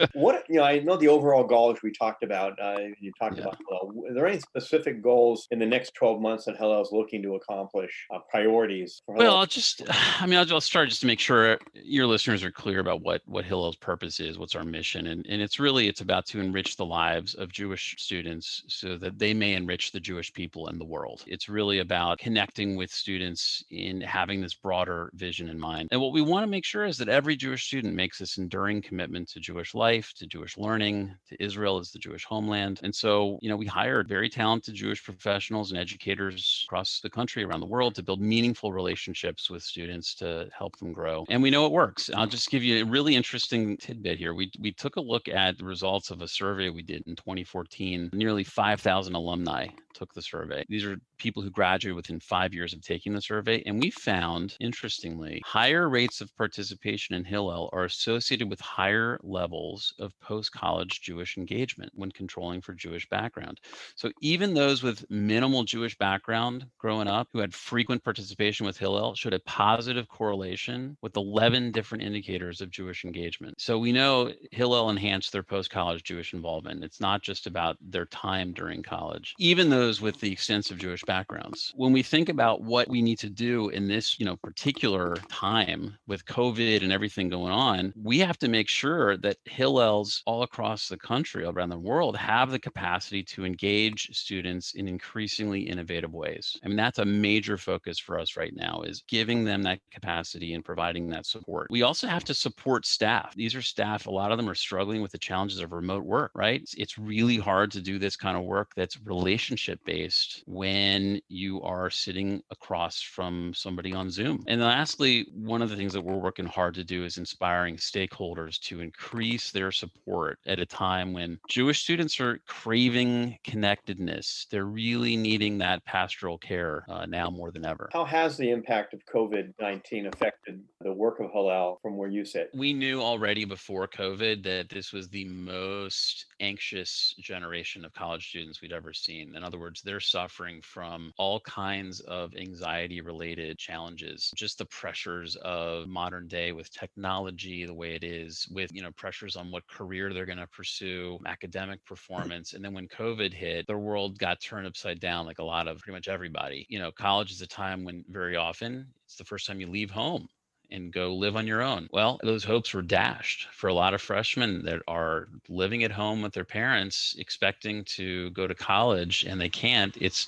what 0.13 0.44
you 0.50 0.57
know, 0.57 0.63
I 0.63 0.79
know 0.79 0.97
the 0.97 1.07
overall 1.07 1.44
goals 1.44 1.81
we 1.81 1.91
talked 1.91 2.24
about. 2.24 2.59
Uh, 2.62 2.77
you 3.00 3.12
talked 3.19 3.38
Yeah. 3.38 3.44
about. 3.44 3.57
Hillel. 3.68 4.06
Are 4.09 4.13
there 4.13 4.27
any 4.27 4.39
specific 4.39 5.01
goals 5.01 5.47
in 5.51 5.59
the 5.59 5.62
next 5.65 5.94
12 5.95 6.21
months 6.21 6.45
that 6.45 6.57
Hillel 6.57 6.81
is 6.81 6.89
looking 6.92 7.21
to 7.24 7.36
accomplish? 7.36 8.06
Uh, 8.13 8.19
priorities. 8.30 9.01
Well, 9.07 9.38
I'll 9.38 9.45
just, 9.45 9.81
I 10.19 10.25
mean, 10.25 10.39
I'll, 10.39 10.54
I'll 10.54 10.62
start 10.62 10.89
just 10.89 11.01
to 11.01 11.07
make 11.07 11.19
sure 11.19 11.57
your 11.74 12.07
listeners 12.07 12.44
are 12.44 12.51
clear 12.51 12.80
about 12.80 13.01
what 13.01 13.21
what 13.25 13.45
Hillel's 13.45 13.75
purpose 13.75 14.19
is, 14.19 14.38
what's 14.38 14.56
our 14.56 14.63
mission, 14.63 15.07
and 15.07 15.25
and 15.27 15.42
it's 15.42 15.60
really 15.60 15.88
it's 15.88 16.01
about 16.01 16.25
to 16.27 16.39
enrich 16.39 16.75
the 16.77 16.86
lives 16.86 17.33
of 17.36 17.51
Jewish 17.51 17.95
students 17.98 18.63
so 18.68 18.98
that 18.98 19.19
they 19.19 19.33
may 19.33 19.54
enrich 19.54 19.92
the 19.92 20.00
Jewish 20.00 20.33
people 20.33 20.68
and 20.68 20.80
the 20.80 20.86
world. 20.86 21.24
It's 21.27 21.50
really 21.50 21.80
about 21.80 22.19
connecting 22.19 22.75
with 22.75 22.92
students 22.92 23.63
in 23.71 24.01
having 24.01 24.42
this 24.42 24.54
broader 24.54 25.12
vision 25.13 25.50
in 25.50 25.60
mind. 25.60 25.89
And 25.92 26.01
what 26.01 26.13
we 26.13 26.21
want 26.21 26.44
to 26.44 26.51
make 26.51 26.65
sure 26.65 26.86
is 26.86 26.98
that 26.98 27.10
every 27.10 27.36
Jewish 27.36 27.65
student 27.65 27.95
makes 27.95 28.19
this 28.19 28.38
enduring 28.38 28.81
commitment 28.81 29.30
to 29.30 29.39
Jewish 29.39 29.74
life, 29.74 30.13
to 30.18 30.27
Jewish 30.27 30.57
learning, 30.57 31.13
to 31.30 31.44
Israel 31.44 31.77
as 31.77 31.92
the 31.92 32.00
Jewish 32.00 32.25
homeland. 32.25 32.80
And 32.83 32.94
so, 32.94 33.39
you 33.42 33.50
know, 33.50 33.56
we 33.56 33.65
hired 33.65 34.07
very 34.07 34.30
talented 34.30 34.75
Jewish 34.75 35.04
professionals 35.04 35.52
and 35.61 35.79
educators 35.79 36.65
across 36.67 37.00
the 37.00 37.09
country, 37.09 37.44
around 37.44 37.59
the 37.59 37.65
world, 37.65 37.95
to 37.95 38.03
build 38.03 38.21
meaningful 38.21 38.71
relationships 38.71 39.50
with 39.50 39.63
students 39.63 40.15
to 40.15 40.50
help 40.57 40.77
them 40.77 40.94
grow. 40.94 41.25
And 41.29 41.41
we 41.41 41.50
know 41.50 41.65
it 41.65 41.71
works. 41.71 42.09
I'll 42.15 42.27
just 42.27 42.50
give 42.50 42.63
you 42.63 42.83
a 42.83 42.85
really 42.85 43.15
interesting 43.15 43.77
tidbit 43.77 44.17
here. 44.17 44.33
We, 44.33 44.51
we 44.59 44.71
took 44.71 44.95
a 44.95 45.01
look 45.01 45.27
at 45.27 45.57
the 45.57 45.65
results 45.65 46.09
of 46.09 46.21
a 46.21 46.27
survey 46.27 46.69
we 46.69 46.81
did 46.81 47.03
in 47.07 47.15
2014. 47.15 48.09
Nearly 48.13 48.44
5,000 48.44 49.13
alumni 49.13 49.67
took 49.94 50.13
the 50.13 50.21
survey. 50.21 50.65
These 50.69 50.85
are 50.85 50.97
people 51.17 51.44
who 51.44 51.50
graduated 51.51 51.95
within 51.95 52.19
five 52.19 52.53
years 52.53 52.73
of 52.73 52.81
taking 52.81 53.13
the 53.13 53.21
survey. 53.21 53.61
And 53.65 53.79
we 53.79 53.91
found, 53.91 54.57
interestingly, 54.59 55.41
higher 55.45 55.88
rates 55.88 56.19
of 56.19 56.35
participation 56.35 57.15
in 57.15 57.23
Hillel 57.23 57.69
are 57.73 57.85
associated 57.85 58.50
with 58.50 58.59
higher 58.59 59.19
levels 59.23 59.94
of 60.00 60.19
post 60.19 60.51
college 60.51 61.01
Jewish 61.01 61.38
engagement 61.38 61.91
when 61.95 62.11
controlling 62.11 62.61
for 62.61 62.73
Jewish 62.73 63.07
background. 63.09 63.59
So 63.95 64.11
even 64.21 64.53
those 64.53 64.83
with 64.83 65.05
minimal 65.09 65.42
Jewish 65.65 65.97
background 65.97 66.65
growing 66.77 67.07
up 67.07 67.27
who 67.33 67.39
had 67.39 67.53
frequent 67.53 68.03
participation 68.03 68.65
with 68.65 68.77
Hillel 68.77 69.15
showed 69.15 69.33
a 69.33 69.39
positive 69.39 70.07
correlation 70.07 70.97
with 71.01 71.17
11 71.17 71.71
different 71.71 72.03
indicators 72.03 72.61
of 72.61 72.71
Jewish 72.71 73.03
engagement. 73.03 73.59
So 73.59 73.77
we 73.77 73.91
know 73.91 74.31
Hillel 74.51 74.89
enhanced 74.89 75.31
their 75.31 75.43
post 75.43 75.69
college 75.69 76.03
Jewish 76.03 76.33
involvement. 76.33 76.83
It's 76.83 77.01
not 77.01 77.21
just 77.21 77.45
about 77.45 77.77
their 77.81 78.05
time 78.05 78.53
during 78.53 78.83
college, 78.83 79.35
even 79.37 79.69
those 79.69 80.01
with 80.01 80.19
the 80.19 80.31
extensive 80.31 80.77
Jewish 80.77 81.03
backgrounds. 81.03 81.73
When 81.75 81.91
we 81.91 82.03
think 82.03 82.29
about 82.29 82.61
what 82.61 82.87
we 82.87 83.01
need 83.01 83.19
to 83.19 83.29
do 83.29 83.69
in 83.69 83.87
this, 83.87 84.19
you 84.19 84.25
know, 84.25 84.37
particular 84.37 85.15
time 85.29 85.97
with 86.07 86.25
COVID 86.25 86.83
and 86.83 86.91
everything 86.91 87.29
going 87.29 87.51
on, 87.51 87.93
we 88.01 88.19
have 88.19 88.37
to 88.39 88.47
make 88.47 88.69
sure 88.69 89.17
that 89.17 89.37
Hillels 89.45 90.21
all 90.25 90.43
across 90.43 90.87
the 90.87 90.97
country, 90.97 91.43
around 91.43 91.69
the 91.69 91.77
world, 91.77 92.15
have 92.17 92.51
the 92.51 92.59
capacity 92.59 93.23
to 93.23 93.45
engage 93.45 94.09
students 94.15 94.73
in 94.73 94.87
increasingly 95.33 95.62
innovative 95.62 96.13
ways. 96.13 96.57
I 96.63 96.68
mean, 96.68 96.77
that's 96.77 97.00
a 97.00 97.06
major 97.06 97.57
focus 97.57 97.97
for 97.97 98.19
us 98.19 98.38
right 98.38 98.53
now 98.56 98.81
is 98.85 99.03
giving 99.07 99.44
them 99.44 99.63
that 99.63 99.80
capacity 99.91 100.53
and 100.53 100.63
providing 100.63 101.09
that 101.09 101.25
support. 101.25 101.68
We 101.71 101.81
also 101.81 102.07
have 102.07 102.24
to 102.25 102.33
support 102.33 102.85
staff. 102.85 103.33
These 103.35 103.56
are 103.56 103.62
staff, 103.62 104.06
a 104.06 104.12
lot 104.12 104.31
of 104.31 104.38
them 104.38 104.50
are 104.50 104.56
struggling 104.56 105.01
with 105.01 105.12
the 105.12 105.18
challenges 105.18 105.59
of 105.59 105.71
remote 105.71 106.03
work, 106.03 106.31
right? 106.35 106.62
It's, 106.62 106.75
it's 106.75 106.97
really 107.00 107.38
hard 107.38 107.71
to 107.71 107.81
do 107.81 107.97
this 107.97 108.15
kind 108.15 108.38
of 108.38 108.44
work 108.44 108.71
that's 108.75 109.00
relationship 109.01 109.80
based 109.85 110.44
when 110.45 111.19
you 111.30 111.62
are 111.63 111.89
sitting 111.89 112.44
across 112.51 113.01
from 113.01 113.53
somebody 113.56 113.94
on 113.94 114.12
Zoom. 114.12 114.44
And 114.47 114.62
lastly, 114.62 115.25
one 115.33 115.63
of 115.63 115.69
the 115.69 115.75
things 115.75 115.94
that 115.94 116.01
we're 116.01 116.18
working 116.18 116.45
hard 116.45 116.75
to 116.75 116.83
do 116.83 117.06
is 117.06 117.18
inspiring 117.18 117.77
stakeholders 117.77 118.59
to 118.62 118.81
increase 118.81 119.51
their 119.51 119.71
support 119.71 120.38
at 120.46 120.60
a 120.60 120.65
time 120.65 121.12
when 121.13 121.39
Jewish 121.50 121.81
students 121.81 122.19
are 122.19 122.39
craving 122.48 123.38
connectedness. 123.43 124.46
They're 124.51 124.65
really 124.65 125.17
needing 125.24 125.58
that 125.60 125.84
pastoral 125.86 126.38
care 126.38 126.86
uh, 126.89 127.06
now 127.06 127.30
more 127.30 127.51
than 127.51 127.65
ever. 127.65 127.89
How 127.94 128.06
has 128.06 128.38
the 128.38 128.51
impact 128.51 128.94
of 128.94 129.01
COVID 129.12 129.53
19 129.60 130.08
affected 130.08 130.62
the 130.82 130.94
work 130.94 131.20
of 131.20 131.32
Hillel 131.32 131.80
from 131.82 131.98
where 131.98 132.10
you 132.10 132.25
sit? 132.25 132.50
We 132.53 132.74
knew 132.74 133.01
already 133.01 133.46
before 133.46 133.88
COVID 133.88 134.44
that 134.44 134.70
this 134.70 134.92
was 134.92 135.08
the 135.10 135.25
most 135.25 136.25
anxious 136.42 137.15
generation 137.20 137.86
of 137.86 137.94
college 137.94 138.27
students 138.27 138.62
we'd 138.62 138.74
ever 138.74 138.94
seen. 138.94 139.36
In 139.36 139.44
other 139.44 139.58
words, 139.58 139.82
they're 139.82 140.01
suffering 140.01 140.62
from 140.62 141.13
all 141.18 141.39
kinds 141.42 142.01
of 142.01 142.36
anxiety 142.36 143.00
related 143.01 143.58
challenges, 143.58 144.32
just 144.36 144.58
the 144.58 144.65
pressures 144.65 145.38
of 145.38 145.88
modern 145.88 146.27
day 146.27 146.51
with 146.51 146.70
technology 146.72 147.65
the 147.65 147.74
way 147.74 147.96
it 147.96 148.03
is, 148.03 148.46
with, 148.51 148.70
you 148.74 148.82
know, 148.82 148.92
pressures 148.98 149.36
on 149.38 149.51
what 149.51 149.65
career 149.68 150.13
they're 150.13 150.25
going 150.25 150.38
to 150.38 150.48
pursue, 150.48 151.18
academic 151.25 151.84
performance. 151.86 152.53
And 152.53 152.63
then 152.63 152.74
when 152.74 152.88
COVID 152.89 153.34
hit, 153.34 153.65
their 153.68 153.80
world 153.80 154.20
got 154.20 154.42
turned 154.42 154.68
upside 154.68 155.00
down 155.00 155.12
like 155.22 155.39
a 155.39 155.43
lot 155.43 155.67
of 155.67 155.79
pretty 155.79 155.96
much 155.96 156.08
everybody. 156.08 156.65
You 156.70 156.79
know, 156.79 156.91
college 156.91 157.32
is 157.32 157.41
a 157.41 157.48
time 157.48 157.84
when 157.84 158.03
very 158.10 158.36
often 158.36 158.88
it's 159.05 159.15
the 159.15 159.25
first 159.25 159.46
time 159.46 159.60
you 159.60 159.67
leave 159.67 159.91
home 159.91 160.27
and 160.72 160.91
go 160.91 161.13
live 161.13 161.36
on 161.36 161.48
your 161.48 161.62
own. 161.62 161.88
Well, 161.91 162.20
those 162.24 162.43
hopes 162.43 162.74
were 162.74 162.82
dashed 162.82 163.48
for 163.51 163.67
a 163.67 163.74
lot 163.74 163.93
of 163.93 164.01
freshmen 164.01 164.65
that 164.65 164.82
are 164.88 165.27
living 165.48 165.84
at 165.84 165.91
home 165.91 166.22
with 166.22 166.34
their 166.34 166.46
parents, 166.46 167.15
expecting 167.20 167.84
to 167.86 168.32
go 168.32 168.48
to 168.48 168.55
college 168.55 169.24
and 169.24 169.39
they 169.39 169.50
can't. 169.50 169.96
It's 170.01 170.27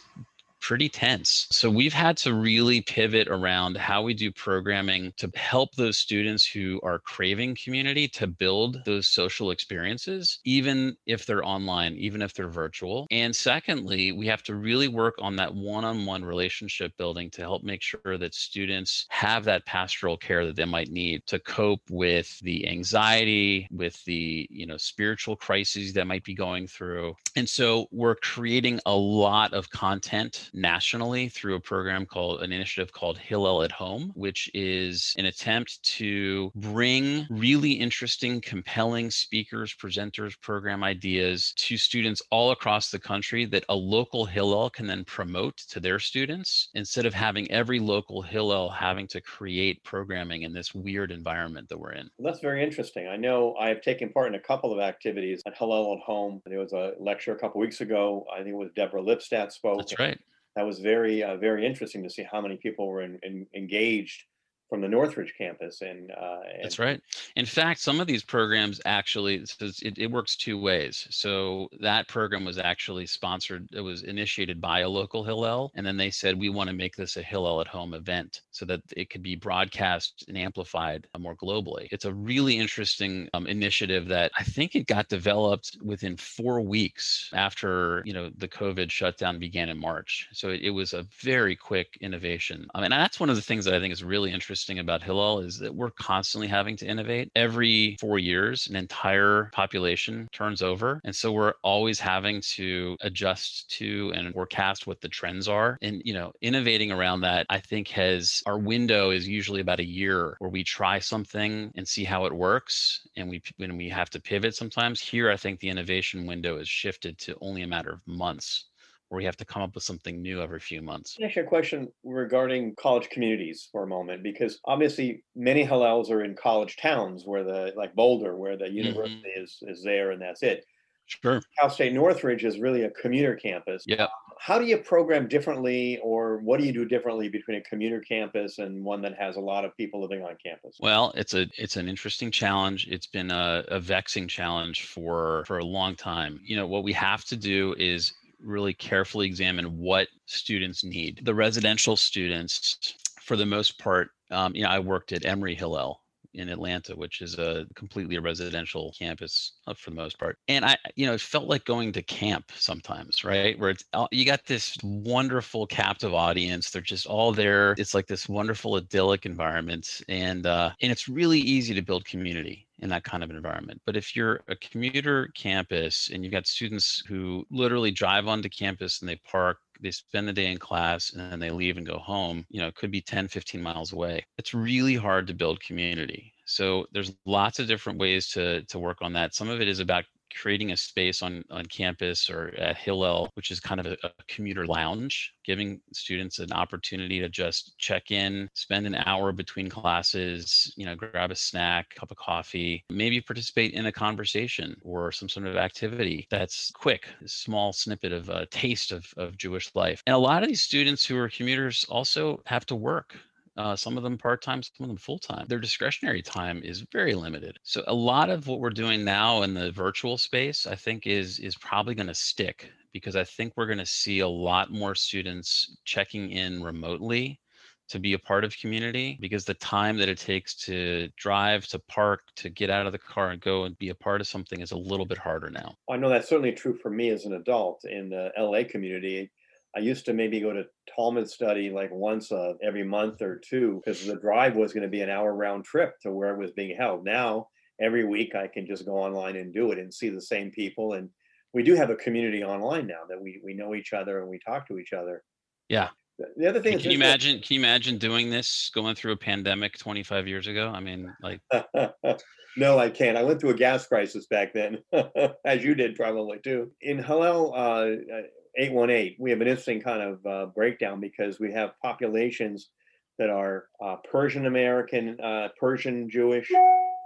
pretty 0.66 0.90
tense. 0.90 1.46
So 1.52 1.70
we've 1.70 1.94
had 1.94 2.18
to 2.18 2.34
really 2.34 2.82
pivot 2.82 3.28
around 3.28 3.78
how 3.78 4.02
we 4.02 4.16
do 4.16 4.32
programming 4.32 5.14
to 5.18 5.30
help 5.36 5.76
those 5.76 6.00
students 6.00 6.44
who 6.44 6.80
are 6.82 6.98
craving 6.98 7.56
community 7.64 8.08
to 8.08 8.26
build 8.26 8.84
those 8.84 9.08
social 9.08 9.52
experiences, 9.52 10.40
even 10.44 10.98
if 11.06 11.28
they're 11.28 11.46
online, 11.46 11.94
even 11.98 12.24
if 12.24 12.34
they're 12.34 12.50
virtual. 12.50 13.06
And 13.12 13.36
secondly, 13.36 14.12
we 14.12 14.26
have 14.26 14.42
to 14.44 14.56
really 14.56 14.88
work 14.88 15.14
on 15.20 15.36
that 15.36 15.54
one 15.54 15.86
on 15.86 16.04
one 16.04 16.26
relationship 16.26 16.98
building 16.98 17.30
to 17.32 17.42
help 17.42 17.62
make 17.62 17.84
sure 17.84 18.18
that 18.18 18.34
students 18.34 19.06
have 19.10 19.44
that 19.44 19.68
pastoral 19.68 20.18
care 20.18 20.48
that 20.48 20.56
they 20.56 20.66
might 20.66 20.90
need 20.90 21.28
to 21.28 21.38
cope 21.38 21.82
with 21.92 22.40
the 22.40 22.68
anxiety, 22.68 23.68
with 23.70 24.04
the, 24.06 24.48
you 24.50 24.66
know, 24.66 24.78
spiritual 24.78 25.36
crises 25.36 25.94
that 25.94 26.08
might 26.08 26.24
be 26.24 26.34
going 26.34 26.66
through. 26.66 27.14
And 27.36 27.48
so 27.48 27.86
we're 27.92 28.16
creating 28.16 28.80
a 28.88 28.96
lot 28.96 29.54
of 29.54 29.70
content 29.70 30.50
nationally 30.56 31.30
through 31.30 31.56
a 31.56 31.60
program 31.60 32.06
called 32.06 32.42
an 32.42 32.52
initiative 32.52 32.92
called 32.92 33.18
Hillel 33.18 33.64
at 33.64 33.72
Home, 33.72 34.12
which 34.16 34.50
is 34.54 35.14
an 35.18 35.26
attempt 35.26 35.84
to 35.84 36.52
bring 36.56 37.28
really 37.30 37.74
interesting, 37.74 38.42
compelling 38.42 39.12
speakers, 39.12 39.76
presenters, 39.76 40.40
program 40.42 40.84
ideas 40.84 41.54
to 41.58 41.78
students 41.78 42.22
all 42.32 42.52
across 42.52 42.90
the 42.90 43.00
country 43.00 43.46
that 43.46 43.66
a 43.70 43.76
local 43.76 44.26
Hillel 44.26 44.70
can 44.70 44.88
then 44.88 45.04
promote 45.04 45.58
to 45.58 45.80
their 45.80 46.00
students 46.00 46.70
instead 46.74 47.06
of 47.06 47.14
having 47.14 47.50
every 47.52 47.80
local 47.80 48.22
Hillel 48.22 48.70
having 48.70 49.08
to 49.08 49.22
create 49.22 49.84
programming 49.84 50.44
in 50.44 50.54
this 50.54 50.74
weird 50.74 51.12
environment 51.12 51.68
that 51.70 51.80
we're 51.80 51.92
in. 51.92 52.10
That's 52.20 52.40
very 52.40 52.64
interesting. 52.64 53.08
I 53.08 53.18
know 53.18 53.56
I 53.60 53.70
have 53.70 53.82
taken 53.82 54.10
part 54.10 54.28
in 54.28 54.36
a 54.36 54.40
couple 54.40 54.74
of 54.74 54.80
activities 54.80 55.42
at 55.46 55.58
Hillel 55.58 55.94
at 55.94 56.00
Home. 56.06 56.42
There 56.46 56.60
was 56.60 56.74
a 56.74 56.94
lecture 57.00 57.34
a 57.34 57.40
couple 57.40 57.60
weeks 57.62 57.82
ago. 57.82 58.26
I 58.34 58.38
think 58.38 58.50
it 58.50 58.56
was 58.56 58.72
Deborah 58.76 59.02
Lipstadt 59.02 59.52
spoke. 59.52 59.78
That's 59.78 60.00
right. 60.00 60.20
That 60.56 60.66
was 60.66 60.80
very, 60.80 61.24
uh, 61.24 61.38
very 61.38 61.66
interesting 61.66 62.04
to 62.04 62.10
see 62.10 62.24
how 62.24 62.42
many 62.42 62.58
people 62.58 62.88
were 62.88 63.02
in, 63.02 63.20
in, 63.24 63.46
engaged 63.54 64.24
from 64.70 64.82
the 64.82 64.88
Northridge 64.88 65.34
campus. 65.38 65.82
And, 65.82 66.12
uh, 66.12 66.40
and 66.54 66.64
that's 66.64 66.80
right. 66.80 67.02
In 67.36 67.46
fact, 67.46 67.80
some 67.80 68.00
of 68.00 68.08
these 68.08 68.24
programs 68.24 68.82
actually 68.86 69.44
it, 69.62 69.98
it 69.98 70.12
works 70.12 70.36
two 70.36 70.60
ways. 70.60 71.08
So 71.12 71.70
that 71.80 72.08
program 72.08 72.46
was 72.46 72.58
actually 72.58 73.06
sponsored. 73.06 73.68
It 73.74 73.82
was 73.82 74.04
initiated 74.04 74.60
by 74.60 74.80
a 74.80 74.90
local 74.90 75.24
Hillel, 75.24 75.72
and 75.76 75.86
then 75.86 75.98
they 75.98 76.10
said 76.10 76.38
we 76.38 76.50
want 76.50 76.70
to 76.70 76.76
make 76.76 76.96
this 76.96 77.18
a 77.18 77.22
Hillel 77.22 77.62
at 77.62 77.68
home 77.68 77.94
event 77.94 78.42
so 78.52 78.66
that 78.66 78.82
it 78.96 79.10
could 79.10 79.22
be 79.22 79.36
broadcast 79.36 80.26
and 80.28 80.38
amplified 80.38 81.08
more 81.20 81.36
globally. 81.36 81.88
It's 81.92 82.06
a 82.06 82.14
really 82.14 82.58
interesting 82.58 83.30
um, 83.34 83.48
initiative 83.48 84.08
that 84.08 84.32
I 84.38 84.44
think 84.44 84.76
it 84.76 84.88
got 84.88 85.10
developed 85.10 85.78
within 85.84 86.18
four 86.18 86.62
weeks 86.62 87.30
after 87.34 88.02
you 88.06 88.14
know 88.14 88.32
the 88.38 88.48
COVID 88.48 88.90
shutdown 88.90 89.40
began 89.40 89.70
in 89.70 89.78
March. 89.78 90.28
So 90.34 90.50
it, 90.50 90.62
it 90.62 90.70
was 90.72 90.94
a 90.94 91.06
very 91.22 91.56
quick 91.56 91.98
innovation. 92.02 92.68
I 92.74 92.82
mean, 92.82 92.90
that's 92.90 93.20
one 93.20 93.30
of 93.30 93.36
the 93.36 93.42
things 93.42 93.66
that 93.66 93.74
I 93.74 93.80
think 93.80 93.94
is 93.94 94.04
really 94.04 94.32
interesting 94.32 94.55
interesting 94.56 94.80
about 94.80 95.04
Hillel 95.04 95.42
is 95.42 95.60
that 95.60 95.76
we're 95.76 95.90
constantly 95.90 96.48
having 96.48 96.78
to 96.78 96.88
innovate. 96.88 97.30
Every 97.36 97.98
four 98.00 98.20
years, 98.20 98.68
an 98.68 98.78
entire 98.78 99.50
population 99.52 100.30
turns 100.32 100.62
over. 100.62 101.02
And 101.04 101.14
so 101.14 101.34
we're 101.34 101.56
always 101.62 102.00
having 102.00 102.40
to 102.56 102.96
adjust 103.02 103.70
to 103.72 104.14
and 104.16 104.34
forecast 104.34 104.88
what 104.88 105.02
the 105.02 105.10
trends 105.10 105.50
are. 105.50 105.78
And, 105.82 106.02
you 106.06 106.14
know, 106.14 106.32
innovating 106.42 106.90
around 106.90 107.20
that, 107.22 107.46
I 107.50 107.60
think 107.60 107.90
has 107.90 108.42
our 108.46 108.58
window 108.58 109.10
is 109.10 109.28
usually 109.28 109.60
about 109.60 109.82
a 109.82 109.86
year 109.86 110.38
where 110.40 110.50
we 110.50 110.64
try 110.64 111.00
something 111.00 111.70
and 111.76 111.86
see 111.86 112.06
how 112.06 112.26
it 112.26 112.34
works. 112.34 113.06
And 113.18 113.30
we, 113.30 113.42
when 113.58 113.76
we 113.76 113.90
have 113.90 114.10
to 114.12 114.22
pivot 114.22 114.56
sometimes 114.56 115.02
here, 115.02 115.30
I 115.30 115.36
think 115.36 115.60
the 115.60 115.68
innovation 115.68 116.26
window 116.26 116.60
is 116.60 116.70
shifted 116.70 117.18
to 117.18 117.36
only 117.42 117.64
a 117.64 117.68
matter 117.68 117.92
of 117.92 118.08
months 118.08 118.68
where 119.10 119.18
we 119.18 119.26
have 119.26 119.38
to 119.38 119.46
come 119.46 119.62
up 119.62 119.76
with 119.76 119.84
something 119.84 120.22
new 120.22 120.42
every 120.42 120.60
few 120.60 120.82
months. 120.82 121.18
Actually, 121.24 121.44
a 121.44 121.48
question 121.48 121.88
regarding 122.04 122.76
college 122.76 123.10
communities 123.10 123.68
for 123.72 123.84
a 123.84 123.88
moment, 123.88 124.24
because 124.24 124.60
obviously 124.66 125.24
many 125.36 125.66
Hillels 125.66 126.10
are 126.10 126.24
in 126.24 126.36
college 126.36 126.78
towns 126.78 127.24
where 127.26 127.44
the 127.44 127.74
like 127.76 127.94
Boulder, 127.96 128.36
where 128.36 128.58
the 128.58 128.70
university 128.70 129.16
mm-hmm. 129.18 129.44
is 129.44 129.58
is 129.64 129.84
there, 129.84 130.12
and 130.12 130.22
that's 130.22 130.44
it. 130.44 130.66
Sure. 131.08 131.40
Cal 131.60 131.70
State 131.70 131.94
Northridge 131.94 132.46
is 132.46 132.60
really 132.60 132.84
a 132.84 132.90
commuter 132.90 133.36
campus. 133.36 133.84
Yeah. 133.86 134.08
How 134.40 134.58
do 134.58 134.66
you 134.66 134.78
program 134.78 135.28
differently, 135.28 136.00
or 136.04 136.40
what 136.40 136.60
do 136.60 136.66
you 136.66 136.74
do 136.74 136.84
differently 136.84 137.30
between 137.30 137.58
a 137.58 137.62
commuter 137.62 138.00
campus 138.02 138.58
and 138.58 138.84
one 138.84 139.02
that 139.04 139.16
has 139.18 139.36
a 139.38 139.40
lot 139.40 139.66
of 139.66 139.78
people 139.78 140.02
living 140.02 140.24
on 140.24 140.36
campus? 140.44 140.78
Well, 140.80 141.14
it's 141.16 141.34
a 141.36 141.48
it's 141.58 141.78
an 141.78 141.88
interesting 141.88 142.32
challenge. 142.32 142.88
It's 142.90 143.08
been 143.08 143.30
a, 143.32 143.64
a 143.68 143.80
vexing 143.80 144.28
challenge 144.28 144.86
for 144.86 145.46
for 145.46 145.60
a 145.60 145.64
long 145.64 145.96
time. 145.96 146.40
You 146.44 146.56
know, 146.58 146.68
what 146.68 146.84
we 146.84 146.94
have 146.94 147.24
to 147.26 147.38
do 147.38 147.76
is 147.78 148.12
really 148.46 148.74
carefully 148.74 149.26
examine 149.26 149.78
what 149.78 150.08
students 150.26 150.84
need. 150.84 151.22
The 151.24 151.36
residential 151.36 151.96
students, 151.98 152.96
for 153.22 153.36
the 153.36 153.46
most 153.46 153.80
part, 153.80 154.10
um, 154.32 154.56
you 154.56 154.64
know, 154.64 154.70
I 154.70 154.80
worked 154.80 155.12
at 155.12 155.26
Emory 155.26 155.56
Hillel 155.56 156.02
in 156.36 156.50
Atlanta, 156.50 156.96
which 156.96 157.22
is 157.22 157.38
a 157.40 157.66
completely 157.76 158.18
residential 158.20 158.94
campus 158.98 159.54
uh, 159.68 159.74
for 159.74 159.90
the 159.90 159.96
most 159.96 160.20
part. 160.20 160.38
And 160.48 160.66
I, 160.66 160.78
you 160.96 161.06
know, 161.06 161.14
it 161.14 161.22
felt 161.22 161.48
like 161.48 161.66
going 161.66 161.92
to 161.94 162.02
camp 162.02 162.52
sometimes, 162.56 163.24
right? 163.24 163.58
Where 163.58 163.70
it's 163.70 163.84
you 164.12 164.26
got 164.26 164.46
this 164.46 164.78
wonderful 164.84 165.66
captive 165.68 166.14
audience. 166.14 166.70
They're 166.70 166.82
just 166.82 167.08
all 167.08 167.32
there. 167.32 167.74
It's 167.78 167.94
like 167.94 168.08
this 168.08 168.28
wonderful 168.28 168.76
idyllic 168.76 169.26
environment, 169.26 170.02
and 170.10 170.46
uh, 170.46 170.72
and 170.82 170.92
it's 170.92 171.08
really 171.08 171.40
easy 171.40 171.74
to 171.74 171.82
build 171.82 172.06
community 172.06 172.65
in 172.80 172.90
that 172.90 173.04
kind 173.04 173.24
of 173.24 173.32
environment. 173.32 173.82
But 173.86 173.96
if 173.96 174.16
you're 174.16 174.42
a 174.48 174.56
commuter 174.56 175.30
campus 175.36 176.10
and 176.14 176.24
you've 176.24 176.34
got 176.34 176.48
students 176.48 177.04
who 177.08 177.46
literally 177.50 177.92
drive 177.92 178.28
onto 178.28 178.50
campus 178.50 179.00
and 179.02 179.10
they 179.10 179.20
park, 179.30 179.58
they 179.82 179.92
spend 179.92 180.28
the 180.28 180.34
day 180.34 180.52
in 180.52 180.58
class 180.58 181.12
and 181.12 181.32
then 181.32 181.40
they 181.40 181.52
leave 181.52 181.78
and 181.78 181.86
go 181.86 181.98
home, 181.98 182.46
you 182.50 182.60
know, 182.60 182.68
it 182.68 182.76
could 182.76 182.92
be 182.92 183.02
10, 183.02 183.28
15 183.28 183.62
miles 183.62 183.94
away. 183.94 184.26
It's 184.38 184.54
really 184.54 184.96
hard 184.96 185.28
to 185.28 185.34
build 185.34 185.62
community. 185.62 186.34
So 186.46 186.86
there's 186.92 187.14
lots 187.26 187.60
of 187.60 187.68
different 187.68 188.00
ways 188.00 188.30
to 188.30 188.64
to 188.64 188.80
work 188.80 189.00
on 189.02 189.14
that. 189.14 189.34
Some 189.34 189.50
of 189.50 189.62
it 189.62 189.68
is 189.68 189.80
about 189.80 190.06
creating 190.34 190.72
a 190.72 190.78
space 190.78 191.22
on 191.22 191.44
on 191.50 191.66
campus 191.66 192.30
or 192.30 192.54
at 192.58 192.78
Hillel, 192.78 193.30
which 193.36 193.52
is 193.52 193.60
kind 193.60 193.80
of 193.80 193.86
a, 193.86 193.98
a, 194.04 194.12
commuter 194.28 194.66
lounge, 194.66 195.34
giving 195.44 195.80
students 195.94 196.40
an 196.40 196.52
opportunity 196.52 197.20
to 197.20 197.30
just 197.30 197.78
check 197.78 198.12
in, 198.12 198.50
spend 198.54 198.86
an 198.86 198.96
hour 199.06 199.32
between 199.32 199.70
classes, 199.70 200.74
you 200.76 200.86
know, 200.86 200.96
grab 200.96 201.32
a 201.32 201.36
snack, 201.36 201.94
cup 201.96 202.12
of 202.12 202.18
coffee, 202.18 202.84
maybe 202.90 203.22
participate 203.22 203.74
in 203.74 203.86
a 203.86 203.92
conversation 203.92 204.76
or 204.82 205.12
some 205.12 205.30
sort 205.30 205.48
of 205.48 205.56
activity 205.56 206.28
that's 206.30 206.72
quick, 206.72 207.08
a 207.24 207.28
small 207.28 207.72
snippet 207.74 208.12
of 208.12 208.30
a 208.30 208.46
taste 208.48 208.92
of, 208.92 209.14
of 209.18 209.38
Jewish 209.38 209.74
life. 209.76 210.02
And 210.06 210.16
a 210.16 210.20
lot 210.20 210.44
of 210.44 210.50
these 210.50 210.62
students 210.62 211.06
who 211.06 211.18
are 211.18 211.30
commuters 211.30 211.86
also 211.90 212.42
have 212.46 212.66
to 212.68 212.76
work 212.76 213.16
uh, 213.58 213.76
some 213.76 213.98
of 213.98 214.04
them 214.04 214.18
part 214.18 214.42
time, 214.42 214.62
some 214.62 214.84
of 214.84 214.88
them 214.88 214.98
full 214.98 215.20
time. 215.20 215.46
Their 215.48 215.60
discretionary 215.60 216.22
time 216.22 216.62
is 216.64 216.86
very 216.92 217.16
limited. 217.16 217.58
So 217.64 217.84
a 217.88 217.94
lot 217.94 218.30
of 218.30 218.48
what 218.48 218.60
we're 218.60 218.70
doing 218.70 219.04
now 219.04 219.44
in 219.44 219.54
the 219.54 219.72
virtual 219.72 220.18
space, 220.18 220.68
I 220.68 220.76
think, 220.76 221.08
is 221.08 221.40
is 221.40 221.56
probably 221.56 221.96
going 221.96 222.08
to 222.08 222.16
stick 222.16 222.72
because 222.92 223.16
I 223.16 223.24
think 223.24 223.54
we're 223.56 223.66
going 223.68 223.78
to 223.78 223.86
see 223.86 224.20
a 224.20 224.28
lot 224.28 224.72
more 224.72 224.96
students 224.96 225.78
checking 225.86 226.32
in 226.32 226.64
remotely 226.64 227.40
to 227.88 228.00
be 228.00 228.14
a 228.14 228.20
part 228.20 228.44
of 228.44 228.58
community 228.58 229.18
because 229.22 229.46
the 229.46 229.54
time 229.54 229.98
that 229.98 230.10
it 230.10 230.18
takes 230.18 230.56
to 230.56 231.08
drive 231.18 231.68
to 231.68 231.80
park 231.80 232.22
to 232.36 232.50
get 232.50 232.70
out 232.70 232.86
of 232.86 232.92
the 232.92 232.98
car 232.98 233.30
and 233.30 233.42
go 233.42 233.66
and 233.66 233.78
be 233.78 233.90
a 233.90 233.96
part 233.96 234.22
of 234.22 234.28
something 234.28 234.62
is 234.62 234.72
a 234.72 234.78
little 234.78 235.06
bit 235.06 235.18
harder 235.18 235.50
now 235.50 235.76
i 235.90 235.96
know 235.96 236.10
that's 236.10 236.28
certainly 236.28 236.52
true 236.52 236.74
for 236.74 236.90
me 236.90 237.10
as 237.10 237.26
an 237.26 237.34
adult 237.34 237.86
in 237.86 238.10
the 238.10 238.32
la 238.40 238.64
community 238.68 239.30
I 239.76 239.80
used 239.80 240.06
to 240.06 240.14
maybe 240.14 240.40
go 240.40 240.54
to 240.54 240.64
Talmud 240.96 241.30
study 241.30 241.70
like 241.70 241.92
once 241.92 242.32
uh, 242.32 242.54
every 242.64 242.84
month 242.84 243.22
or 243.22 243.42
two 243.48 243.82
because 243.84 244.06
the 244.06 244.16
drive 244.16 244.56
was 244.56 244.72
going 244.72 244.84
to 244.84 244.90
be 244.90 245.02
an 245.02 245.10
hour 245.10 245.34
round 245.34 245.66
trip 245.66 245.94
to 246.02 246.12
where 246.12 246.34
it 246.34 246.40
was 246.40 246.52
being 246.52 246.76
held. 246.78 247.04
Now, 247.04 247.48
every 247.82 248.06
week 248.06 248.36
I 248.36 248.48
can 248.48 248.66
just 248.66 248.86
go 248.86 248.94
online 248.94 249.36
and 249.36 249.54
do 249.54 249.72
it 249.72 249.80
and 249.80 249.94
see 249.94 250.10
the 250.10 250.22
same 250.22 250.52
people. 250.52 250.94
And 250.94 251.10
we 251.54 251.64
do 251.64 251.76
have 251.76 251.90
a 251.90 251.96
community 251.96 252.44
online 252.44 252.88
now 252.88 253.02
that 253.10 253.22
we, 253.22 253.42
we 253.44 253.54
know 253.54 253.76
each 253.76 253.92
other 253.92 254.22
and 254.22 254.30
we 254.30 254.40
talk 254.40 254.68
to 254.70 254.80
each 254.80 254.94
other. 254.94 255.24
Yeah. 255.68 255.90
The 256.38 256.48
other 256.48 256.62
thing 256.62 256.80
can 256.80 256.92
you 256.92 256.98
imagine? 256.98 257.42
Can 257.42 257.56
you 257.56 257.60
imagine 257.60 257.98
doing 257.98 258.30
this 258.30 258.72
going 258.74 258.96
through 258.96 259.12
a 259.12 259.18
pandemic 259.18 259.78
25 259.78 260.28
years 260.30 260.48
ago? 260.48 260.72
I 260.74 260.80
mean, 260.80 261.14
like. 261.22 261.42
no, 262.58 262.80
I 262.80 262.90
can't. 262.90 263.18
I 263.18 263.24
went 263.24 263.42
through 263.42 263.50
a 263.50 263.56
gas 263.56 263.86
crisis 263.86 264.26
back 264.28 264.54
then, 264.54 264.78
as 265.46 265.62
you 265.62 265.76
did 265.76 265.96
probably 265.96 266.40
too. 266.42 266.72
In 266.80 267.04
Hillel, 267.04 267.54
uh, 267.54 268.20
818, 268.58 269.16
we 269.20 269.30
have 269.32 269.42
an 269.42 269.48
interesting 269.48 269.82
kind 269.82 270.02
of 270.02 270.26
uh, 270.26 270.46
breakdown 270.48 271.00
because 271.00 271.40
we 271.40 271.52
have 271.52 271.80
populations 271.82 272.70
that 273.18 273.30
are 273.30 273.66
uh, 273.84 273.98
Persian 274.10 274.46
American, 274.46 275.20
uh, 275.20 275.50
Persian 275.60 276.10
Jewish, 276.10 276.52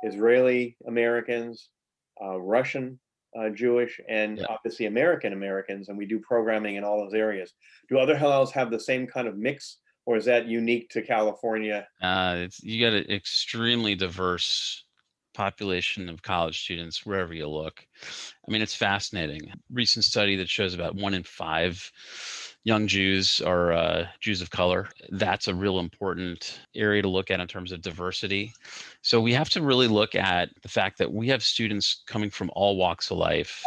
Israeli 0.03 0.75
Americans, 0.87 1.69
uh, 2.23 2.39
Russian 2.39 2.99
uh, 3.37 3.49
Jewish, 3.49 3.99
and 4.09 4.39
yeah. 4.39 4.45
obviously 4.49 4.85
American 4.87 5.33
Americans, 5.33 5.89
and 5.89 5.97
we 5.97 6.05
do 6.05 6.19
programming 6.19 6.75
in 6.75 6.83
all 6.83 7.03
those 7.03 7.13
areas. 7.13 7.53
Do 7.89 7.99
other 7.99 8.15
Hillels 8.15 8.51
have 8.51 8.71
the 8.71 8.79
same 8.79 9.05
kind 9.05 9.27
of 9.27 9.37
mix, 9.37 9.77
or 10.05 10.17
is 10.17 10.25
that 10.25 10.47
unique 10.47 10.89
to 10.89 11.01
California? 11.01 11.87
Uh, 12.01 12.35
it's, 12.37 12.63
you 12.63 12.83
got 12.83 12.95
an 12.95 13.09
extremely 13.11 13.95
diverse 13.95 14.83
population 15.39 16.09
of 16.09 16.21
college 16.21 16.59
students 16.59 17.05
wherever 17.05 17.33
you 17.33 17.47
look. 17.47 17.87
I 18.45 18.51
mean, 18.51 18.61
it's 18.61 18.75
fascinating. 18.75 19.53
Recent 19.71 20.03
study 20.03 20.35
that 20.35 20.49
shows 20.49 20.73
about 20.73 20.95
one 20.95 21.13
in 21.13 21.23
five 21.23 21.89
young 22.65 22.87
Jews 22.87 23.39
are 23.39 23.71
uh, 23.71 24.07
Jews 24.19 24.41
of 24.41 24.49
color. 24.49 24.89
That's 25.11 25.47
a 25.47 25.55
real 25.55 25.79
important 25.79 26.59
area 26.75 27.01
to 27.01 27.07
look 27.07 27.31
at 27.31 27.39
in 27.39 27.47
terms 27.47 27.71
of 27.71 27.81
diversity. 27.81 28.51
So 29.01 29.21
we 29.21 29.31
have 29.31 29.49
to 29.51 29.61
really 29.61 29.87
look 29.87 30.13
at 30.13 30.49
the 30.61 30.67
fact 30.67 30.97
that 30.97 31.13
we 31.13 31.29
have 31.29 31.41
students 31.41 32.03
coming 32.05 32.29
from 32.29 32.51
all 32.53 32.75
walks 32.75 33.09
of 33.09 33.17
life 33.17 33.63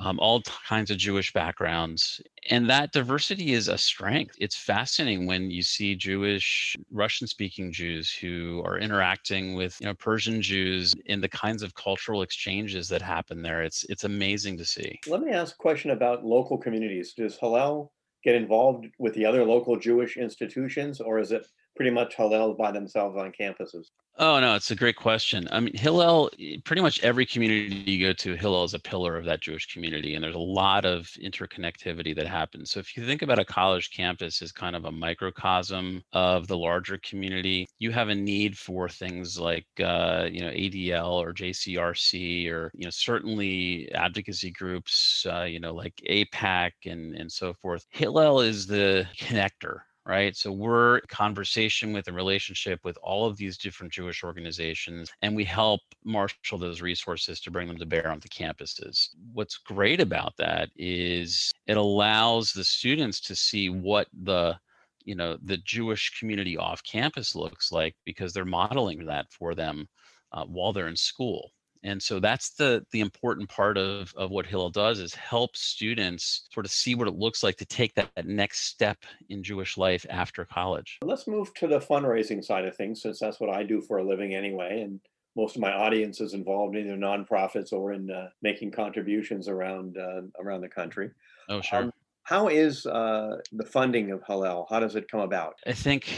um, 0.00 0.18
all 0.18 0.42
kinds 0.66 0.90
of 0.90 0.96
Jewish 0.96 1.32
backgrounds. 1.32 2.20
And 2.50 2.68
that 2.70 2.92
diversity 2.92 3.52
is 3.52 3.68
a 3.68 3.78
strength. 3.78 4.34
It's 4.38 4.56
fascinating 4.56 5.26
when 5.26 5.50
you 5.50 5.62
see 5.62 5.94
Jewish, 5.94 6.76
Russian 6.90 7.26
speaking 7.26 7.72
Jews 7.72 8.12
who 8.12 8.62
are 8.64 8.78
interacting 8.78 9.54
with 9.54 9.78
you 9.80 9.86
know, 9.86 9.94
Persian 9.94 10.42
Jews 10.42 10.94
in 11.06 11.20
the 11.20 11.28
kinds 11.28 11.62
of 11.62 11.74
cultural 11.74 12.22
exchanges 12.22 12.88
that 12.88 13.02
happen 13.02 13.42
there. 13.42 13.62
It's, 13.62 13.84
it's 13.88 14.04
amazing 14.04 14.58
to 14.58 14.64
see. 14.64 14.98
Let 15.06 15.20
me 15.20 15.32
ask 15.32 15.54
a 15.54 15.58
question 15.58 15.90
about 15.90 16.24
local 16.24 16.58
communities. 16.58 17.12
Does 17.12 17.36
Hillel 17.36 17.92
get 18.24 18.34
involved 18.34 18.86
with 18.98 19.14
the 19.14 19.26
other 19.26 19.44
local 19.44 19.76
Jewish 19.76 20.16
institutions, 20.16 21.00
or 21.00 21.18
is 21.18 21.32
it 21.32 21.46
pretty 21.76 21.90
much 21.90 22.16
Hillel 22.16 22.54
by 22.54 22.70
themselves 22.70 23.16
on 23.16 23.32
campuses? 23.32 23.86
Oh 24.18 24.38
no, 24.40 24.54
it's 24.54 24.70
a 24.70 24.76
great 24.76 24.96
question. 24.96 25.48
I 25.50 25.60
mean, 25.60 25.74
Hillel, 25.74 26.30
pretty 26.64 26.82
much 26.82 27.02
every 27.02 27.24
community 27.24 27.74
you 27.90 28.06
go 28.06 28.12
to, 28.12 28.34
Hillel 28.34 28.64
is 28.64 28.74
a 28.74 28.78
pillar 28.78 29.16
of 29.16 29.24
that 29.24 29.40
Jewish 29.40 29.72
community, 29.72 30.14
and 30.14 30.22
there's 30.22 30.34
a 30.34 30.38
lot 30.38 30.84
of 30.84 31.06
interconnectivity 31.22 32.14
that 32.16 32.26
happens. 32.26 32.70
So 32.70 32.78
if 32.78 32.94
you 32.94 33.06
think 33.06 33.22
about 33.22 33.38
a 33.38 33.44
college 33.44 33.90
campus 33.90 34.42
as 34.42 34.52
kind 34.52 34.76
of 34.76 34.84
a 34.84 34.92
microcosm 34.92 36.02
of 36.12 36.46
the 36.46 36.58
larger 36.58 36.98
community, 36.98 37.66
you 37.78 37.90
have 37.90 38.10
a 38.10 38.14
need 38.14 38.56
for 38.58 38.86
things 38.88 39.40
like 39.40 39.66
uh, 39.82 40.28
you 40.30 40.42
know 40.42 40.50
ADL 40.50 41.12
or 41.12 41.32
JCRC 41.32 42.50
or 42.50 42.70
you 42.74 42.84
know 42.84 42.90
certainly 42.90 43.90
advocacy 43.94 44.50
groups, 44.50 45.26
uh, 45.26 45.44
you 45.44 45.58
know 45.58 45.74
like 45.74 45.94
AIPAC 46.08 46.72
and 46.84 47.14
and 47.16 47.32
so 47.32 47.54
forth. 47.54 47.86
Hillel 47.90 48.40
is 48.42 48.66
the 48.66 49.06
connector 49.18 49.80
right? 50.06 50.36
So 50.36 50.50
we're 50.50 51.00
conversation 51.02 51.92
with 51.92 52.08
a 52.08 52.12
relationship 52.12 52.80
with 52.84 52.98
all 53.02 53.26
of 53.26 53.36
these 53.36 53.56
different 53.56 53.92
Jewish 53.92 54.24
organizations, 54.24 55.10
and 55.22 55.36
we 55.36 55.44
help 55.44 55.80
marshal 56.04 56.58
those 56.58 56.80
resources 56.80 57.40
to 57.40 57.50
bring 57.50 57.68
them 57.68 57.78
to 57.78 57.86
bear 57.86 58.10
on 58.10 58.20
the 58.20 58.28
campuses. 58.28 59.10
What's 59.32 59.58
great 59.58 60.00
about 60.00 60.36
that 60.38 60.70
is 60.76 61.52
it 61.66 61.76
allows 61.76 62.52
the 62.52 62.64
students 62.64 63.20
to 63.22 63.36
see 63.36 63.68
what 63.70 64.08
the 64.22 64.58
you 65.04 65.14
know 65.14 65.36
the 65.42 65.58
Jewish 65.58 66.18
community 66.18 66.56
off 66.56 66.82
campus 66.84 67.34
looks 67.34 67.72
like 67.72 67.94
because 68.04 68.32
they're 68.32 68.44
modeling 68.44 69.04
that 69.06 69.26
for 69.30 69.54
them 69.54 69.88
uh, 70.32 70.44
while 70.44 70.72
they're 70.72 70.88
in 70.88 70.96
school 70.96 71.50
and 71.84 72.02
so 72.02 72.20
that's 72.20 72.50
the 72.50 72.84
the 72.92 73.00
important 73.00 73.48
part 73.48 73.76
of 73.76 74.12
of 74.16 74.30
what 74.30 74.46
hillel 74.46 74.70
does 74.70 74.98
is 74.98 75.14
help 75.14 75.56
students 75.56 76.46
sort 76.52 76.66
of 76.66 76.72
see 76.72 76.94
what 76.94 77.08
it 77.08 77.14
looks 77.14 77.42
like 77.42 77.56
to 77.56 77.64
take 77.64 77.94
that, 77.94 78.08
that 78.16 78.26
next 78.26 78.64
step 78.66 78.98
in 79.28 79.42
jewish 79.42 79.76
life 79.76 80.06
after 80.10 80.44
college 80.44 80.98
let's 81.02 81.26
move 81.26 81.52
to 81.54 81.66
the 81.66 81.78
fundraising 81.78 82.44
side 82.44 82.64
of 82.64 82.76
things 82.76 83.02
since 83.02 83.18
that's 83.18 83.40
what 83.40 83.50
i 83.50 83.62
do 83.62 83.80
for 83.80 83.98
a 83.98 84.04
living 84.04 84.34
anyway 84.34 84.82
and 84.82 85.00
most 85.34 85.56
of 85.56 85.62
my 85.62 85.72
audience 85.72 86.20
is 86.20 86.34
involved 86.34 86.76
in 86.76 86.86
either 86.86 86.96
nonprofits 86.96 87.72
or 87.72 87.92
in 87.92 88.10
uh, 88.10 88.28
making 88.42 88.70
contributions 88.70 89.48
around 89.48 89.96
uh, 89.96 90.20
around 90.40 90.60
the 90.60 90.68
country 90.68 91.10
oh 91.48 91.60
sure 91.60 91.84
um, 91.84 91.92
how 92.24 92.48
is 92.48 92.86
uh, 92.86 93.38
the 93.52 93.64
funding 93.64 94.12
of 94.12 94.22
Hillel? 94.26 94.66
How 94.70 94.78
does 94.80 94.94
it 94.94 95.10
come 95.10 95.20
about? 95.20 95.56
I 95.66 95.72
think 95.72 96.14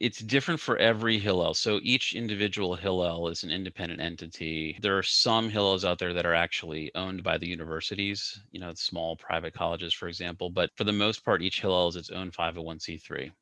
it's 0.00 0.18
different 0.20 0.60
for 0.60 0.76
every 0.76 1.18
Hillel. 1.18 1.54
So 1.54 1.80
each 1.82 2.14
individual 2.14 2.74
Hillel 2.76 3.28
is 3.28 3.42
an 3.44 3.50
independent 3.50 4.00
entity. 4.00 4.78
There 4.82 4.96
are 4.98 5.02
some 5.02 5.50
Hillels 5.50 5.84
out 5.84 5.98
there 5.98 6.12
that 6.12 6.26
are 6.26 6.34
actually 6.34 6.94
owned 6.94 7.22
by 7.22 7.38
the 7.38 7.48
universities, 7.48 8.40
you 8.52 8.60
know, 8.60 8.72
small 8.74 9.16
private 9.16 9.54
colleges, 9.54 9.94
for 9.94 10.08
example. 10.08 10.50
But 10.50 10.70
for 10.76 10.84
the 10.84 10.92
most 10.92 11.24
part, 11.24 11.42
each 11.42 11.60
Hillel 11.60 11.88
is 11.88 11.96
its 11.96 12.10
own 12.10 12.30
501c3 12.30 13.32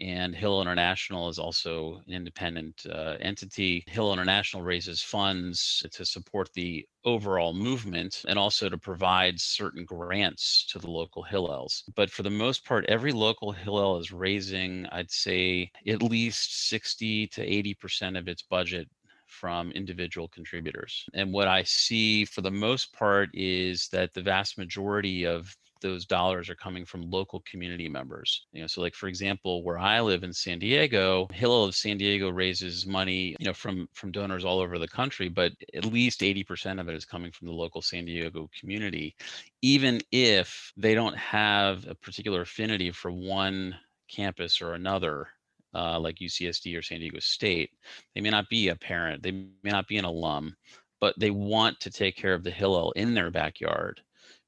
and 0.00 0.34
Hillel 0.34 0.62
International 0.62 1.28
is 1.28 1.38
also 1.38 2.02
an 2.06 2.12
independent 2.12 2.84
uh, 2.90 3.16
entity. 3.20 3.84
Hillel 3.86 4.12
International 4.12 4.62
raises 4.62 5.02
funds 5.02 5.84
to 5.92 6.04
support 6.04 6.50
the 6.54 6.86
overall 7.04 7.52
movement 7.52 8.24
and 8.28 8.38
also 8.38 8.68
to 8.68 8.78
provide 8.78 9.40
certain 9.40 9.84
grants 9.84 10.66
to 10.70 10.78
the 10.78 10.90
local 10.90 11.24
Hillels. 11.24 11.82
But 11.94 12.10
for 12.10 12.22
the 12.22 12.30
most 12.30 12.64
part, 12.64 12.84
every 12.88 13.12
local 13.12 13.52
Hillel 13.52 13.98
is 13.98 14.12
raising, 14.12 14.86
I'd 14.92 15.10
say, 15.10 15.70
at 15.86 16.02
least 16.02 16.68
60 16.68 17.28
to 17.28 17.46
80% 17.46 18.18
of 18.18 18.28
its 18.28 18.42
budget 18.42 18.88
from 19.26 19.72
individual 19.72 20.28
contributors. 20.28 21.04
And 21.12 21.32
what 21.32 21.48
I 21.48 21.64
see 21.64 22.24
for 22.24 22.40
the 22.40 22.50
most 22.50 22.92
part 22.92 23.30
is 23.34 23.88
that 23.88 24.14
the 24.14 24.22
vast 24.22 24.58
majority 24.58 25.24
of 25.24 25.54
those 25.80 26.06
dollars 26.06 26.48
are 26.48 26.54
coming 26.54 26.84
from 26.84 27.10
local 27.10 27.40
community 27.40 27.88
members. 27.88 28.46
You 28.52 28.62
know, 28.62 28.66
so 28.66 28.80
like 28.80 28.94
for 28.94 29.08
example, 29.08 29.62
where 29.62 29.78
I 29.78 30.00
live 30.00 30.24
in 30.24 30.32
San 30.32 30.58
Diego, 30.58 31.28
Hillel 31.32 31.64
of 31.64 31.74
San 31.74 31.98
Diego 31.98 32.30
raises 32.30 32.86
money, 32.86 33.36
you 33.38 33.46
know, 33.46 33.52
from 33.52 33.88
from 33.92 34.12
donors 34.12 34.44
all 34.44 34.60
over 34.60 34.78
the 34.78 34.88
country, 34.88 35.28
but 35.28 35.52
at 35.74 35.84
least 35.84 36.20
80% 36.20 36.80
of 36.80 36.88
it 36.88 36.94
is 36.94 37.04
coming 37.04 37.30
from 37.32 37.48
the 37.48 37.54
local 37.54 37.82
San 37.82 38.04
Diego 38.04 38.48
community, 38.58 39.14
even 39.62 40.00
if 40.10 40.72
they 40.76 40.94
don't 40.94 41.16
have 41.16 41.86
a 41.86 41.94
particular 41.94 42.42
affinity 42.42 42.90
for 42.90 43.10
one 43.10 43.76
campus 44.08 44.60
or 44.60 44.74
another. 44.74 45.28
Uh, 45.76 45.98
like 45.98 46.14
UCSD 46.18 46.78
or 46.78 46.82
San 46.82 47.00
Diego 47.00 47.18
State, 47.18 47.68
they 48.14 48.20
may 48.20 48.30
not 48.30 48.48
be 48.48 48.68
a 48.68 48.76
parent, 48.76 49.24
they 49.24 49.32
may 49.32 49.72
not 49.72 49.88
be 49.88 49.96
an 49.96 50.04
alum, 50.04 50.54
but 51.00 51.18
they 51.18 51.30
want 51.30 51.80
to 51.80 51.90
take 51.90 52.16
care 52.16 52.32
of 52.32 52.44
the 52.44 52.50
Hillel 52.52 52.92
in 52.92 53.12
their 53.12 53.32
backyard 53.32 54.00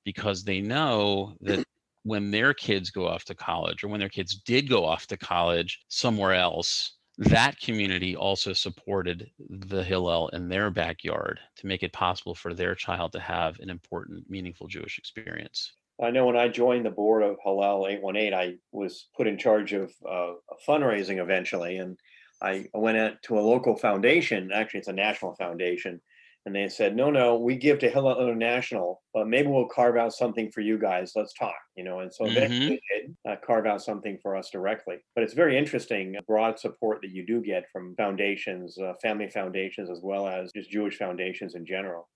because 0.07 0.45
they 0.45 0.61
know 0.61 1.35
that 1.41 1.67
when 2.05 2.31
their 2.31 2.55
kids 2.55 2.91
go 2.91 3.09
off 3.09 3.25
to 3.25 3.35
college 3.35 3.83
or 3.83 3.89
when 3.89 3.99
their 3.99 4.09
kids 4.09 4.37
did 4.37 4.71
go 4.71 4.85
off 4.85 5.09
to 5.09 5.17
college 5.17 5.81
somewhere 5.89 6.33
else, 6.33 6.93
that 7.19 7.59
community 7.61 8.15
also 8.15 8.53
supported 8.53 9.29
the 9.51 9.83
Hillel 9.83 10.29
in 10.29 10.49
their 10.49 10.71
backyard 10.71 11.41
to 11.57 11.67
make 11.67 11.83
it 11.83 11.93
possible 11.93 12.37
for 12.37 12.55
their 12.55 12.77
child 12.77 13.11
to 13.13 13.21
have 13.21 13.59
an 13.59 13.69
important, 13.69 14.31
meaningful 14.31 14.69
Jewish 14.69 14.97
experience. 14.97 15.73
I 16.01 16.11
know 16.11 16.27
when 16.27 16.37
I 16.37 16.49
joined 16.49 16.87
the 16.87 16.91
board 16.91 17.25
of 17.25 17.39
Hillel 17.43 17.89
818, 17.89 18.33
I 18.33 18.59
was 18.71 19.09
put 19.17 19.27
in 19.27 19.37
charge 19.37 19.73
of 19.73 19.93
uh, 20.09 20.35
fundraising 20.69 21.21
eventually. 21.21 21.79
And 21.79 21.99
I 22.41 22.67
went 22.75 22.99
out 22.99 23.23
to 23.23 23.39
a 23.39 23.41
local 23.41 23.77
foundation, 23.77 24.53
actually, 24.55 24.81
it's 24.81 24.89
a 24.89 24.93
national 24.93 25.35
foundation, 25.35 26.01
and 26.47 26.55
they 26.55 26.69
said, 26.69 26.95
no, 26.95 27.11
no, 27.11 27.37
we 27.37 27.57
give 27.57 27.81
to 27.81 27.91
Hillel 27.91 28.21
International, 28.23 29.03
but 29.13 29.27
maybe 29.27 29.49
we'll 29.49 29.67
carve 29.67 29.97
out 29.97 30.13
something 30.13 30.49
for 30.53 30.61
you 30.61 30.79
guys. 30.79 31.11
Let's 31.17 31.35
talk, 31.35 31.57
you 31.77 31.83
know. 31.83 31.99
And 31.99 32.15
so 32.15 32.25
mm-hmm. 32.25 32.35
they 32.35 32.69
did 32.69 33.17
uh, 33.29 33.35
carve 33.45 33.67
out 33.67 33.83
something 33.83 34.17
for 34.23 34.37
us 34.37 34.49
directly. 34.51 34.99
But 35.17 35.25
it's 35.25 35.35
very 35.35 35.59
interesting, 35.59 36.15
broad 36.29 36.61
support 36.61 37.01
that 37.03 37.11
you 37.11 37.27
do 37.27 37.43
get 37.43 37.65
from 37.73 37.97
foundations, 37.97 38.79
uh, 38.79 38.93
family 39.03 39.29
foundations, 39.29 39.91
as 39.91 40.01
well 40.05 40.29
as 40.29 40.53
just 40.53 40.71
Jewish 40.71 40.97
foundations 40.97 41.57
in 41.57 41.67
general. 41.67 42.09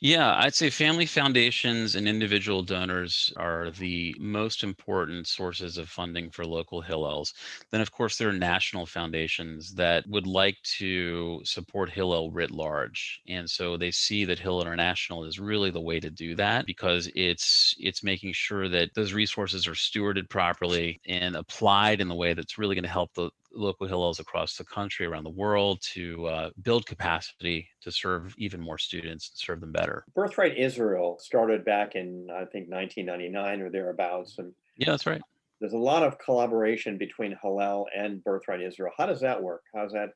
Yeah, 0.00 0.34
I'd 0.36 0.54
say 0.54 0.70
family 0.70 1.06
foundations 1.06 1.94
and 1.94 2.08
individual 2.08 2.62
donors 2.62 3.32
are 3.36 3.70
the 3.70 4.14
most 4.18 4.62
important 4.62 5.26
sources 5.26 5.76
of 5.78 5.88
funding 5.88 6.30
for 6.30 6.44
local 6.46 6.82
Hillels. 6.82 7.32
Then, 7.70 7.80
of 7.80 7.90
course, 7.92 8.16
there 8.16 8.28
are 8.28 8.32
national 8.32 8.86
foundations 8.86 9.74
that 9.74 10.06
would 10.08 10.26
like 10.26 10.56
to 10.78 11.40
support 11.44 11.90
Hillel 11.90 12.30
writ 12.30 12.50
large, 12.50 13.20
and 13.28 13.48
so 13.50 13.76
they 13.76 13.90
see 13.90 14.24
that 14.24 14.38
Hillel 14.38 14.62
International 14.62 15.24
is 15.24 15.38
really 15.38 15.70
the 15.70 15.80
way 15.80 16.00
to 16.00 16.10
do 16.10 16.34
that 16.36 16.66
because 16.66 17.10
it's 17.14 17.74
it's 17.78 18.02
making 18.02 18.32
sure 18.32 18.68
that 18.68 18.94
those 18.94 19.12
resources 19.12 19.66
are 19.66 19.72
stewarded 19.74 20.28
properly 20.30 21.00
and 21.06 21.36
applied 21.36 22.00
in 22.00 22.08
the 22.08 22.14
way 22.14 22.34
that's 22.34 22.58
really 22.58 22.74
going 22.74 22.82
to 22.84 22.88
help 22.88 23.12
the 23.14 23.30
local 23.56 23.88
Hillels 23.88 24.20
across 24.20 24.56
the 24.56 24.64
country, 24.64 25.06
around 25.06 25.24
the 25.24 25.30
world, 25.30 25.80
to 25.94 26.26
uh, 26.26 26.50
build 26.62 26.86
capacity 26.86 27.68
to 27.82 27.90
serve 27.90 28.34
even 28.38 28.60
more 28.60 28.78
students 28.78 29.30
and 29.30 29.38
serve 29.38 29.60
them 29.60 29.72
better. 29.72 30.04
Birthright 30.14 30.56
Israel 30.56 31.18
started 31.20 31.64
back 31.64 31.94
in, 31.94 32.28
I 32.30 32.44
think, 32.44 32.70
1999 32.70 33.62
or 33.62 33.70
thereabouts. 33.70 34.36
And 34.38 34.52
yeah, 34.76 34.90
that's 34.90 35.06
right. 35.06 35.22
There's 35.60 35.72
a 35.72 35.78
lot 35.78 36.02
of 36.02 36.18
collaboration 36.18 36.98
between 36.98 37.36
Hillel 37.42 37.86
and 37.96 38.22
Birthright 38.22 38.60
Israel. 38.60 38.92
How 38.96 39.06
does 39.06 39.20
that 39.20 39.42
work? 39.42 39.62
How's 39.74 39.92
that 39.92 40.10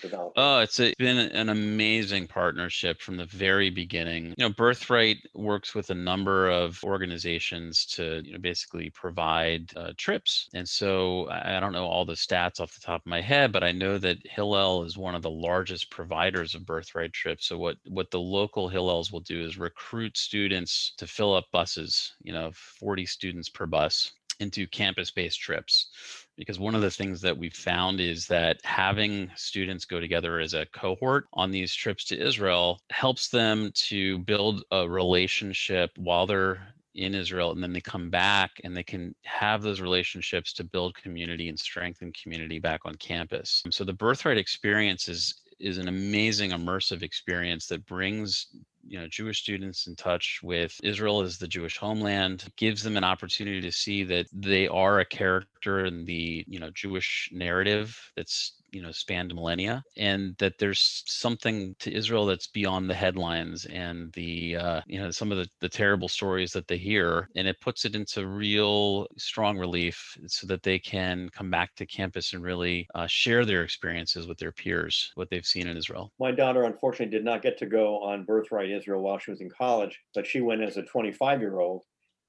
developing? 0.00 0.32
Oh, 0.36 0.60
it's 0.60 0.80
a, 0.80 0.94
been 0.98 1.18
an 1.18 1.48
amazing 1.48 2.26
partnership 2.26 3.00
from 3.00 3.16
the 3.16 3.26
very 3.26 3.70
beginning. 3.70 4.34
You 4.36 4.48
know, 4.48 4.50
Birthright 4.50 5.18
works 5.34 5.74
with 5.74 5.90
a 5.90 5.94
number 5.94 6.50
of 6.50 6.82
organizations 6.84 7.86
to, 7.86 8.22
you 8.24 8.32
know, 8.32 8.38
basically 8.38 8.90
provide 8.90 9.70
uh, 9.76 9.92
trips. 9.96 10.48
And 10.54 10.68
so 10.68 11.28
I 11.30 11.60
don't 11.60 11.72
know 11.72 11.86
all 11.86 12.04
the 12.04 12.14
stats 12.14 12.60
off 12.60 12.74
the 12.74 12.80
top 12.80 13.02
of 13.02 13.06
my 13.06 13.20
head, 13.20 13.52
but 13.52 13.64
I 13.64 13.72
know 13.72 13.98
that 13.98 14.26
Hillel 14.26 14.84
is 14.84 14.96
one 14.96 15.14
of 15.14 15.22
the 15.22 15.30
largest 15.30 15.90
providers 15.90 16.54
of 16.54 16.66
Birthright 16.66 17.12
trips. 17.12 17.46
So 17.46 17.58
what 17.58 17.76
what 17.86 18.10
the 18.10 18.20
local 18.20 18.70
Hillels 18.70 19.12
will 19.12 19.20
do 19.20 19.44
is 19.44 19.58
recruit 19.58 20.16
students 20.16 20.94
to 20.98 21.06
fill 21.06 21.34
up 21.34 21.46
buses, 21.52 22.14
you 22.22 22.32
know, 22.32 22.50
40 22.52 23.06
students 23.06 23.48
per 23.48 23.66
bus 23.66 24.12
into 24.40 24.66
campus-based 24.66 25.40
trips 25.40 26.23
because 26.36 26.58
one 26.58 26.74
of 26.74 26.82
the 26.82 26.90
things 26.90 27.20
that 27.20 27.36
we've 27.36 27.54
found 27.54 28.00
is 28.00 28.26
that 28.26 28.58
having 28.64 29.30
students 29.36 29.84
go 29.84 30.00
together 30.00 30.40
as 30.40 30.54
a 30.54 30.66
cohort 30.66 31.26
on 31.32 31.50
these 31.50 31.74
trips 31.74 32.04
to 32.06 32.20
Israel 32.20 32.80
helps 32.90 33.28
them 33.28 33.70
to 33.74 34.18
build 34.20 34.64
a 34.72 34.88
relationship 34.88 35.90
while 35.96 36.26
they're 36.26 36.74
in 36.94 37.14
Israel 37.14 37.50
and 37.50 37.62
then 37.62 37.72
they 37.72 37.80
come 37.80 38.08
back 38.08 38.52
and 38.62 38.76
they 38.76 38.82
can 38.82 39.14
have 39.24 39.62
those 39.62 39.80
relationships 39.80 40.52
to 40.52 40.64
build 40.64 40.94
community 40.94 41.48
and 41.48 41.58
strengthen 41.58 42.12
community 42.12 42.58
back 42.58 42.80
on 42.84 42.94
campus. 42.96 43.62
So 43.70 43.84
the 43.84 43.92
birthright 43.92 44.38
experience 44.38 45.08
is 45.08 45.34
is 45.60 45.78
an 45.78 45.88
amazing 45.88 46.50
immersive 46.50 47.02
experience 47.02 47.66
that 47.68 47.86
brings 47.86 48.48
you 48.86 48.98
know 48.98 49.06
Jewish 49.08 49.40
students 49.40 49.86
in 49.86 49.96
touch 49.96 50.40
with 50.42 50.78
Israel 50.82 51.22
as 51.22 51.38
the 51.38 51.48
Jewish 51.48 51.76
homeland, 51.76 52.44
gives 52.56 52.82
them 52.82 52.96
an 52.96 53.04
opportunity 53.04 53.60
to 53.60 53.72
see 53.72 54.04
that 54.04 54.26
they 54.32 54.68
are 54.68 55.00
a 55.00 55.04
character 55.04 55.84
in 55.84 56.04
the 56.04 56.44
you 56.46 56.58
know 56.58 56.70
Jewish 56.74 57.30
narrative 57.32 57.98
that's 58.16 58.54
you 58.74 58.82
know 58.82 58.90
spanned 58.90 59.34
millennia 59.34 59.82
and 59.96 60.34
that 60.38 60.58
there's 60.58 61.02
something 61.06 61.74
to 61.78 61.92
israel 61.92 62.26
that's 62.26 62.48
beyond 62.48 62.90
the 62.90 62.94
headlines 62.94 63.64
and 63.66 64.12
the 64.12 64.56
uh, 64.56 64.80
you 64.86 65.00
know 65.00 65.10
some 65.10 65.30
of 65.30 65.38
the, 65.38 65.48
the 65.60 65.68
terrible 65.68 66.08
stories 66.08 66.52
that 66.52 66.66
they 66.68 66.76
hear 66.76 67.28
and 67.36 67.46
it 67.46 67.60
puts 67.60 67.84
it 67.84 67.94
into 67.94 68.26
real 68.26 69.06
strong 69.16 69.56
relief 69.58 70.16
so 70.26 70.46
that 70.46 70.62
they 70.62 70.78
can 70.78 71.28
come 71.30 71.50
back 71.50 71.74
to 71.74 71.86
campus 71.86 72.32
and 72.32 72.42
really 72.42 72.86
uh, 72.94 73.06
share 73.06 73.44
their 73.44 73.62
experiences 73.62 74.26
with 74.26 74.38
their 74.38 74.52
peers 74.52 75.12
what 75.14 75.30
they've 75.30 75.46
seen 75.46 75.68
in 75.68 75.76
israel. 75.76 76.12
My 76.18 76.32
daughter 76.32 76.64
unfortunately 76.64 77.16
did 77.16 77.24
not 77.24 77.42
get 77.42 77.58
to 77.58 77.66
go 77.66 78.02
on 78.02 78.24
birthright 78.24 78.70
israel 78.70 79.02
while 79.02 79.18
she 79.18 79.30
was 79.30 79.40
in 79.40 79.50
college 79.50 80.00
but 80.14 80.26
she 80.26 80.40
went 80.40 80.62
as 80.62 80.76
a 80.76 80.82
25 80.82 81.40
year 81.40 81.60
old 81.60 81.84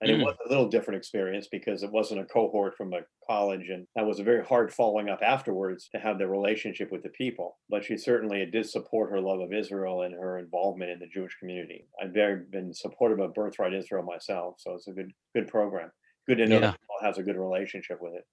and 0.05 0.17
mm. 0.17 0.21
it 0.21 0.23
was 0.23 0.35
a 0.45 0.49
little 0.49 0.69
different 0.69 0.97
experience 0.97 1.47
because 1.51 1.83
it 1.83 1.91
wasn't 1.91 2.21
a 2.21 2.25
cohort 2.25 2.75
from 2.77 2.93
a 2.93 3.01
college. 3.27 3.69
And 3.69 3.87
that 3.95 4.05
was 4.05 4.19
a 4.19 4.23
very 4.23 4.45
hard 4.45 4.71
following 4.71 5.09
up 5.09 5.19
afterwards 5.21 5.89
to 5.93 5.99
have 5.99 6.19
the 6.19 6.27
relationship 6.27 6.91
with 6.91 7.03
the 7.03 7.09
people. 7.09 7.57
But 7.69 7.83
she 7.83 7.97
certainly 7.97 8.45
did 8.45 8.69
support 8.69 9.11
her 9.11 9.19
love 9.19 9.39
of 9.39 9.53
Israel 9.53 10.03
and 10.03 10.13
her 10.13 10.37
involvement 10.37 10.91
in 10.91 10.99
the 10.99 11.07
Jewish 11.07 11.35
community. 11.39 11.87
I've 12.01 12.13
very 12.13 12.41
been 12.51 12.73
supportive 12.73 13.19
of 13.19 13.33
Birthright 13.33 13.73
Israel 13.73 14.03
myself. 14.03 14.55
So 14.59 14.73
it's 14.73 14.87
a 14.87 14.91
good, 14.91 15.11
good 15.33 15.47
program. 15.47 15.91
Good 16.27 16.37
to 16.37 16.47
know 16.47 16.59
yeah. 16.59 16.71
that 16.71 16.79
has 17.01 17.17
a 17.17 17.23
good 17.23 17.37
relationship 17.37 17.97
with 18.01 18.13
it. 18.13 18.25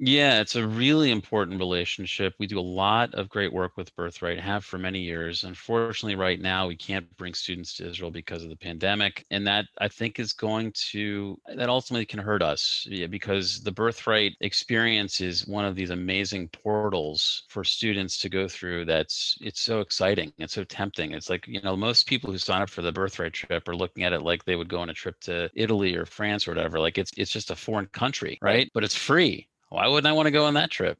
Yeah, 0.00 0.40
it's 0.40 0.54
a 0.54 0.64
really 0.66 1.10
important 1.10 1.58
relationship. 1.58 2.34
We 2.38 2.46
do 2.46 2.60
a 2.60 2.60
lot 2.60 3.14
of 3.14 3.28
great 3.28 3.52
work 3.52 3.76
with 3.76 3.94
Birthright, 3.96 4.38
have 4.38 4.64
for 4.64 4.78
many 4.78 5.00
years. 5.00 5.42
Unfortunately, 5.42 6.14
right 6.14 6.40
now, 6.40 6.68
we 6.68 6.76
can't 6.76 7.16
bring 7.16 7.34
students 7.34 7.74
to 7.74 7.88
Israel 7.88 8.12
because 8.12 8.44
of 8.44 8.48
the 8.48 8.56
pandemic. 8.56 9.26
And 9.32 9.44
that 9.48 9.66
I 9.78 9.88
think 9.88 10.20
is 10.20 10.32
going 10.32 10.72
to, 10.92 11.36
that 11.52 11.68
ultimately 11.68 12.06
can 12.06 12.20
hurt 12.20 12.42
us 12.42 12.86
yeah, 12.88 13.08
because 13.08 13.60
the 13.60 13.72
Birthright 13.72 14.36
experience 14.40 15.20
is 15.20 15.48
one 15.48 15.64
of 15.64 15.74
these 15.74 15.90
amazing 15.90 16.48
portals 16.48 17.42
for 17.48 17.64
students 17.64 18.18
to 18.18 18.28
go 18.28 18.46
through. 18.46 18.84
That's, 18.84 19.36
it's 19.40 19.60
so 19.60 19.80
exciting. 19.80 20.32
It's 20.38 20.54
so 20.54 20.62
tempting. 20.62 21.10
It's 21.12 21.28
like, 21.28 21.44
you 21.48 21.60
know, 21.60 21.76
most 21.76 22.06
people 22.06 22.30
who 22.30 22.38
sign 22.38 22.62
up 22.62 22.70
for 22.70 22.82
the 22.82 22.92
Birthright 22.92 23.32
trip 23.32 23.66
are 23.68 23.74
looking 23.76 24.04
at 24.04 24.12
it 24.12 24.22
like 24.22 24.44
they 24.44 24.54
would 24.54 24.68
go 24.68 24.78
on 24.78 24.90
a 24.90 24.94
trip 24.94 25.18
to 25.22 25.50
Italy 25.54 25.96
or 25.96 26.06
France 26.06 26.46
or 26.46 26.52
whatever. 26.52 26.78
Like 26.78 26.98
it's, 26.98 27.10
it's 27.16 27.32
just 27.32 27.50
a 27.50 27.56
foreign 27.56 27.86
country, 27.86 28.38
right? 28.40 28.70
But 28.72 28.84
it's 28.84 28.94
free 28.96 29.48
why 29.70 29.86
wouldn't 29.86 30.06
I 30.06 30.12
want 30.12 30.26
to 30.26 30.32
go 30.32 30.44
on 30.46 30.54
that 30.54 30.70
trip? 30.70 30.98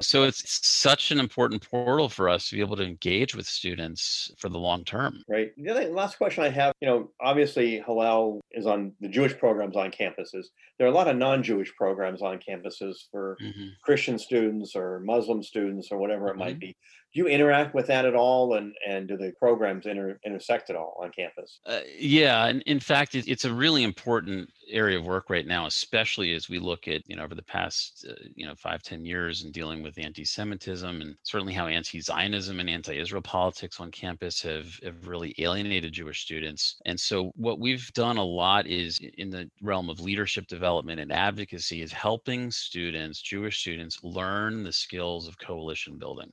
So 0.00 0.24
it's 0.24 0.66
such 0.66 1.10
an 1.10 1.18
important 1.20 1.68
portal 1.68 2.08
for 2.08 2.28
us 2.28 2.48
to 2.48 2.56
be 2.56 2.60
able 2.60 2.76
to 2.76 2.84
engage 2.84 3.34
with 3.34 3.46
students 3.46 4.30
for 4.38 4.48
the 4.48 4.58
long 4.58 4.84
term. 4.84 5.22
Right. 5.28 5.52
The 5.56 5.70
other, 5.70 5.88
last 5.88 6.16
question 6.16 6.44
I 6.44 6.50
have, 6.50 6.72
you 6.80 6.88
know, 6.88 7.10
obviously 7.20 7.82
Hillel 7.84 8.40
is 8.52 8.66
on 8.66 8.92
the 9.00 9.08
Jewish 9.08 9.36
programs 9.38 9.76
on 9.76 9.90
campuses. 9.90 10.46
There 10.78 10.86
are 10.86 10.90
a 10.90 10.94
lot 10.94 11.08
of 11.08 11.16
non-Jewish 11.16 11.74
programs 11.76 12.22
on 12.22 12.38
campuses 12.38 12.96
for 13.10 13.36
mm-hmm. 13.42 13.68
Christian 13.84 14.18
students 14.18 14.74
or 14.74 15.00
Muslim 15.00 15.42
students 15.42 15.88
or 15.90 15.98
whatever 15.98 16.28
it 16.28 16.30
mm-hmm. 16.30 16.38
might 16.38 16.58
be 16.58 16.76
do 17.12 17.20
you 17.20 17.26
interact 17.26 17.74
with 17.74 17.86
that 17.88 18.04
at 18.04 18.14
all 18.14 18.54
and 18.54 18.74
and 18.86 19.08
do 19.08 19.16
the 19.16 19.32
programs 19.38 19.86
inter, 19.86 20.18
intersect 20.24 20.70
at 20.70 20.76
all 20.76 20.98
on 21.02 21.10
campus 21.10 21.60
uh, 21.66 21.80
yeah 21.98 22.46
and 22.46 22.62
in 22.62 22.80
fact 22.80 23.14
it's 23.14 23.44
a 23.44 23.52
really 23.52 23.82
important 23.82 24.48
area 24.68 24.98
of 24.98 25.04
work 25.04 25.28
right 25.30 25.46
now 25.46 25.66
especially 25.66 26.34
as 26.34 26.48
we 26.48 26.58
look 26.58 26.86
at 26.88 27.02
you 27.06 27.16
know 27.16 27.24
over 27.24 27.34
the 27.34 27.42
past 27.42 28.06
uh, 28.08 28.14
you 28.34 28.46
know 28.46 28.54
five 28.54 28.82
ten 28.82 29.04
years 29.04 29.42
and 29.50 29.54
dealing 29.54 29.82
with 29.82 29.98
anti-semitism 29.98 31.00
and 31.00 31.16
certainly 31.24 31.52
how 31.52 31.66
anti-zionism 31.66 32.60
and 32.60 32.70
anti-israel 32.70 33.20
politics 33.20 33.80
on 33.80 33.90
campus 33.90 34.40
have, 34.40 34.78
have 34.84 35.08
really 35.08 35.34
alienated 35.38 35.92
jewish 35.92 36.22
students. 36.22 36.76
And 36.86 36.98
so 36.98 37.32
what 37.34 37.58
we've 37.58 37.92
done 37.92 38.16
a 38.16 38.24
lot 38.24 38.68
is 38.68 39.00
in 39.18 39.28
the 39.28 39.50
realm 39.60 39.90
of 39.90 39.98
leadership 39.98 40.46
development 40.46 41.00
and 41.00 41.10
advocacy 41.10 41.82
is 41.82 41.92
helping 41.92 42.52
students 42.52 43.20
jewish 43.20 43.58
students 43.58 43.98
learn 44.04 44.62
the 44.62 44.72
skills 44.72 45.26
of 45.26 45.36
coalition 45.38 45.98
building 45.98 46.30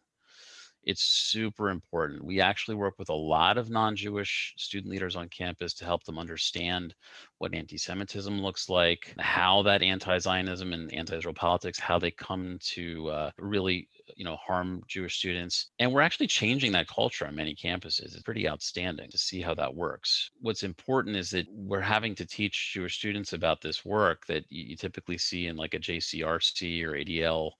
it's 0.87 1.03
super 1.03 1.69
important. 1.69 2.23
We 2.23 2.39
actually 2.39 2.75
work 2.75 2.93
with 2.97 3.09
a 3.09 3.13
lot 3.13 3.57
of 3.57 3.69
non 3.69 3.93
Jewish 3.93 4.53
student 4.57 4.89
leaders 4.89 5.17
on 5.17 5.27
campus 5.27 5.73
to 5.75 5.85
help 5.85 6.05
them 6.05 6.17
understand 6.17 6.95
what 7.39 7.53
anti 7.53 7.77
Semitism 7.77 8.41
looks 8.41 8.69
like, 8.69 9.13
how 9.19 9.61
that 9.63 9.83
anti 9.83 10.17
Zionism 10.17 10.71
and 10.71 10.91
anti 10.93 11.17
Israel 11.17 11.33
politics, 11.33 11.77
how 11.77 11.99
they 11.99 12.11
come 12.11 12.57
to 12.61 13.09
uh, 13.09 13.31
really 13.37 13.89
you 14.15 14.23
know 14.23 14.37
harm 14.37 14.81
jewish 14.87 15.17
students. 15.17 15.71
And 15.79 15.91
we're 15.91 16.01
actually 16.01 16.27
changing 16.27 16.71
that 16.71 16.87
culture 16.87 17.27
on 17.27 17.35
many 17.35 17.53
campuses. 17.53 18.15
It's 18.15 18.21
pretty 18.21 18.47
outstanding 18.47 19.09
to 19.09 19.17
see 19.17 19.41
how 19.41 19.53
that 19.55 19.75
works. 19.75 20.31
What's 20.39 20.63
important 20.63 21.17
is 21.17 21.29
that 21.31 21.47
we're 21.51 21.81
having 21.81 22.15
to 22.15 22.25
teach 22.25 22.71
jewish 22.73 22.95
students 22.97 23.33
about 23.33 23.59
this 23.59 23.83
work 23.83 24.25
that 24.27 24.45
you 24.49 24.77
typically 24.77 25.17
see 25.17 25.47
in 25.47 25.57
like 25.57 25.73
a 25.73 25.79
jcrc 25.79 26.83
or 26.83 26.91
adl 26.93 27.51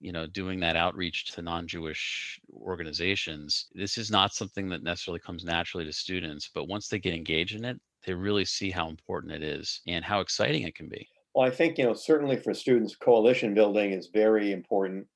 you 0.00 0.12
know 0.12 0.26
doing 0.26 0.58
that 0.60 0.76
outreach 0.76 1.26
to 1.32 1.42
non-jewish 1.42 2.40
organizations 2.54 3.66
this 3.74 3.98
is 3.98 4.10
not 4.10 4.32
something 4.32 4.68
that 4.68 4.82
necessarily 4.82 5.20
comes 5.20 5.44
naturally 5.44 5.84
to 5.84 5.92
students 5.92 6.50
but 6.54 6.68
once 6.68 6.88
they 6.88 6.98
get 6.98 7.14
engaged 7.14 7.54
in 7.54 7.64
it 7.64 7.78
they 8.06 8.14
really 8.14 8.44
see 8.44 8.70
how 8.70 8.88
important 8.88 9.32
it 9.32 9.42
is 9.42 9.82
and 9.86 10.04
how 10.04 10.20
exciting 10.20 10.62
it 10.62 10.74
can 10.74 10.88
be. 10.88 11.06
Well 11.34 11.46
i 11.46 11.50
think 11.50 11.78
you 11.78 11.84
know 11.84 11.94
certainly 11.94 12.36
for 12.36 12.54
students 12.54 12.96
coalition 12.96 13.54
building 13.54 13.92
is 13.92 14.08
very 14.12 14.52
important. 14.52 15.06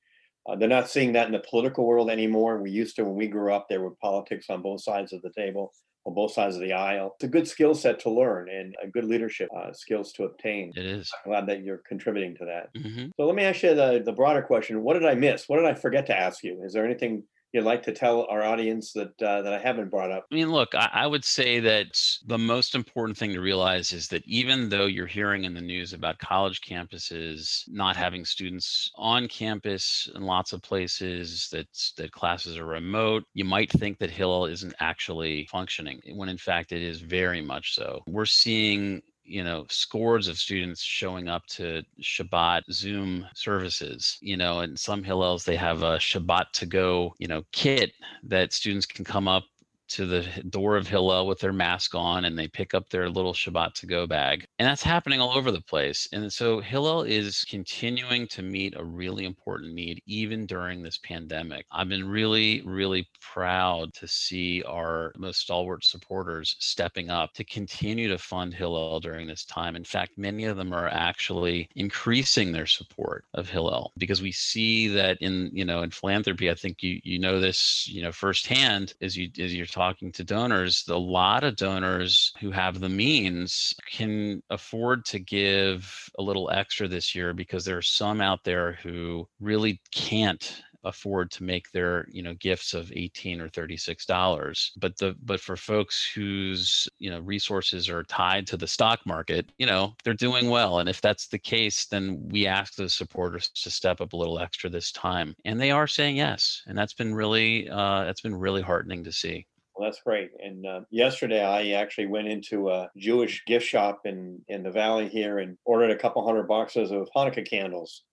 Uh, 0.47 0.55
they're 0.55 0.69
not 0.69 0.87
seeing 0.87 1.11
that 1.13 1.25
in 1.25 1.33
the 1.33 1.39
political 1.39 1.87
world 1.87 2.11
anymore. 2.11 2.61
We 2.61 2.69
used 2.69 2.95
to 2.97 3.03
when 3.03 3.15
we 3.15 3.27
grew 3.27 3.51
up 3.51 3.65
there 3.67 3.81
were 3.81 3.95
politics 3.99 4.45
on 4.49 4.61
both 4.61 4.83
sides 4.83 5.11
of 5.11 5.21
the 5.23 5.31
table 5.31 5.73
on 6.05 6.13
both 6.13 6.31
sides 6.31 6.55
of 6.55 6.61
the 6.61 6.73
aisle. 6.73 7.13
It's 7.15 7.23
a 7.23 7.27
good 7.27 7.47
skill 7.47 7.73
set 7.73 7.99
to 8.01 8.09
learn 8.09 8.49
and 8.49 8.75
a 8.81 8.87
good 8.87 9.05
leadership 9.05 9.49
uh, 9.55 9.73
skills 9.73 10.11
to 10.13 10.23
obtain. 10.25 10.71
It 10.75 10.85
is. 10.85 11.11
I'm 11.13 11.31
glad 11.31 11.47
that 11.47 11.63
you're 11.63 11.81
contributing 11.87 12.35
to 12.37 12.45
that. 12.45 12.73
Mm-hmm. 12.75 13.07
So 13.17 13.25
let 13.25 13.35
me 13.35 13.43
ask 13.43 13.63
you 13.63 13.73
the, 13.73 14.01
the 14.05 14.11
broader 14.13 14.41
question. 14.41 14.83
What 14.83 14.93
did 14.93 15.05
I 15.05 15.15
miss? 15.15 15.49
What 15.49 15.57
did 15.57 15.65
I 15.65 15.73
forget 15.73 16.05
to 16.07 16.17
ask 16.17 16.43
you? 16.43 16.61
Is 16.63 16.73
there 16.73 16.85
anything 16.85 17.23
you'd 17.55 17.63
like 17.63 17.81
to 17.83 17.93
tell 17.93 18.27
our 18.29 18.43
audience 18.43 18.91
that 18.91 19.19
uh, 19.21 19.41
that 19.41 19.53
I 19.53 19.59
haven't 19.59 19.89
brought 19.89 20.11
up? 20.11 20.25
I 20.31 20.35
mean, 20.35 20.51
look, 20.51 20.75
I, 20.75 20.89
I, 20.91 21.07
would 21.07 21.23
say 21.23 21.59
that 21.61 21.99
the 22.27 22.37
most 22.37 22.75
important 22.75 23.17
thing 23.17 23.31
to 23.31 23.39
realize 23.39 23.93
is 23.93 24.09
that 24.09 24.23
even 24.27 24.67
though 24.67 24.85
you're 24.85 25.07
hearing 25.07 25.45
in 25.45 25.53
the 25.53 25.61
news 25.61 25.93
about 25.93 26.19
college 26.19 26.61
campuses 26.61 27.63
not 27.67 27.95
having 27.95 28.25
students 28.25 28.91
on 28.95 29.29
campus 29.29 30.09
in 30.15 30.23
lots 30.23 30.51
of 30.51 30.61
places, 30.61 31.47
that 31.51 31.67
that 31.97 32.11
classes 32.11 32.57
are 32.57 32.65
remote, 32.65 33.23
you 33.33 33.45
might 33.45 33.71
think 33.71 33.97
that 33.99 34.11
Hillel 34.11 34.47
isn't 34.47 34.75
actually 34.79 35.47
functioning 35.49 36.01
when 36.13 36.29
in 36.29 36.37
fact 36.37 36.73
it 36.73 36.81
is 36.81 36.99
very 36.99 37.41
much 37.41 37.73
so. 37.73 38.03
We're 38.05 38.25
seeing 38.25 39.01
you 39.25 39.43
know 39.43 39.65
scores 39.69 40.27
of 40.27 40.37
students 40.37 40.81
showing 40.81 41.27
up 41.27 41.45
to 41.47 41.81
shabbat 42.01 42.61
zoom 42.71 43.25
services 43.33 44.17
you 44.21 44.37
know 44.37 44.59
and 44.59 44.77
some 44.79 45.03
hillels 45.03 45.43
they 45.43 45.55
have 45.55 45.81
a 45.81 45.97
shabbat 45.97 46.45
to 46.53 46.65
go 46.65 47.13
you 47.17 47.27
know 47.27 47.43
kit 47.51 47.91
that 48.23 48.53
students 48.53 48.85
can 48.85 49.03
come 49.03 49.27
up 49.27 49.43
to 49.89 50.05
the 50.05 50.27
door 50.49 50.77
of 50.77 50.87
Hillel 50.87 51.27
with 51.27 51.39
their 51.39 51.53
mask 51.53 51.95
on 51.95 52.25
and 52.25 52.37
they 52.37 52.47
pick 52.47 52.73
up 52.73 52.89
their 52.89 53.09
little 53.09 53.33
Shabbat 53.33 53.73
to 53.75 53.85
go 53.85 54.07
bag. 54.07 54.45
And 54.59 54.67
that's 54.67 54.83
happening 54.83 55.19
all 55.19 55.37
over 55.37 55.51
the 55.51 55.61
place. 55.61 56.07
And 56.11 56.31
so 56.31 56.59
Hillel 56.59 57.03
is 57.03 57.45
continuing 57.49 58.27
to 58.27 58.41
meet 58.41 58.75
a 58.75 58.83
really 58.83 59.25
important 59.25 59.73
need 59.73 60.01
even 60.05 60.45
during 60.45 60.81
this 60.81 60.97
pandemic. 60.97 61.65
I've 61.71 61.89
been 61.89 62.07
really, 62.07 62.61
really 62.65 63.07
proud 63.21 63.93
to 63.95 64.07
see 64.07 64.63
our 64.63 65.11
most 65.17 65.39
stalwart 65.39 65.83
supporters 65.83 66.55
stepping 66.59 67.09
up 67.09 67.33
to 67.33 67.43
continue 67.43 68.07
to 68.09 68.17
fund 68.17 68.53
Hillel 68.53 68.99
during 68.99 69.27
this 69.27 69.45
time. 69.45 69.75
In 69.75 69.83
fact, 69.83 70.17
many 70.17 70.45
of 70.45 70.57
them 70.57 70.73
are 70.73 70.87
actually 70.87 71.69
increasing 71.75 72.51
their 72.51 72.65
support 72.65 73.25
of 73.33 73.49
Hillel 73.49 73.91
because 73.97 74.21
we 74.21 74.31
see 74.31 74.87
that 74.89 75.17
in, 75.21 75.51
you 75.53 75.65
know, 75.65 75.81
in 75.81 75.91
philanthropy, 75.91 76.49
I 76.49 76.55
think 76.55 76.81
you 76.81 76.99
you 77.03 77.19
know 77.19 77.39
this, 77.39 77.87
you 77.87 78.01
know, 78.01 78.11
firsthand 78.11 78.93
as 79.01 79.15
you 79.15 79.29
as 79.39 79.53
you're 79.53 79.65
talking 79.75 80.09
to 80.13 80.23
donors, 80.23 80.85
a 80.87 80.97
lot 80.97 81.43
of 81.43 81.57
donors 81.57 82.31
who 82.39 82.49
have 82.49 82.79
the 82.79 82.87
means 82.87 83.73
can 83.91 84.41
afford 84.49 85.03
to 85.03 85.19
give 85.19 86.09
a 86.17 86.23
little 86.23 86.49
extra 86.49 86.87
this 86.87 87.13
year 87.13 87.33
because 87.33 87.65
there 87.65 87.77
are 87.77 87.81
some 87.81 88.21
out 88.21 88.45
there 88.45 88.79
who 88.81 89.27
really 89.41 89.81
can't 89.91 90.63
afford 90.85 91.31
to 91.31 91.43
make 91.43 91.71
their 91.71 92.07
you 92.09 92.21
know 92.21 92.35
gifts 92.35 92.73
of 92.73 92.91
18 92.95 93.41
or 93.41 93.49
36 93.49 94.05
dollars. 94.05 94.71
But 94.77 94.97
the 94.97 95.15
but 95.23 95.41
for 95.41 95.57
folks 95.57 96.09
whose 96.15 96.87
you 96.99 97.09
know 97.09 97.19
resources 97.19 97.89
are 97.89 98.03
tied 98.03 98.47
to 98.47 98.57
the 98.57 98.67
stock 98.67 98.99
market 99.05 99.51
you 99.57 99.65
know 99.65 99.93
they're 100.03 100.13
doing 100.13 100.49
well. 100.49 100.79
And 100.79 100.87
if 100.87 101.01
that's 101.01 101.27
the 101.27 101.39
case 101.39 101.85
then 101.87 102.29
we 102.29 102.47
ask 102.47 102.75
those 102.75 102.93
supporters 102.93 103.49
to 103.49 103.69
step 103.69 103.99
up 103.99 104.13
a 104.13 104.17
little 104.17 104.39
extra 104.39 104.69
this 104.69 104.91
time. 104.91 105.35
And 105.43 105.59
they 105.59 105.71
are 105.71 105.87
saying 105.87 106.15
yes. 106.15 106.61
And 106.67 106.77
that's 106.77 106.93
been 106.93 107.13
really 107.13 107.69
uh, 107.69 108.05
that's 108.05 108.21
been 108.21 108.35
really 108.35 108.61
heartening 108.61 109.03
to 109.03 109.11
see 109.11 109.45
well, 109.75 109.89
that's 109.89 110.01
great. 110.01 110.31
And 110.39 110.65
uh, 110.65 110.81
yesterday, 110.89 111.43
I 111.43 111.79
actually 111.79 112.07
went 112.07 112.27
into 112.27 112.69
a 112.69 112.89
Jewish 112.97 113.43
gift 113.45 113.65
shop 113.65 114.01
in 114.05 114.39
in 114.47 114.63
the 114.63 114.71
valley 114.71 115.09
here 115.09 115.39
and 115.39 115.57
ordered 115.65 115.91
a 115.91 115.97
couple 115.97 116.25
hundred 116.25 116.47
boxes 116.47 116.91
of 116.91 117.09
Hanukkah 117.15 117.47
candles 117.47 118.03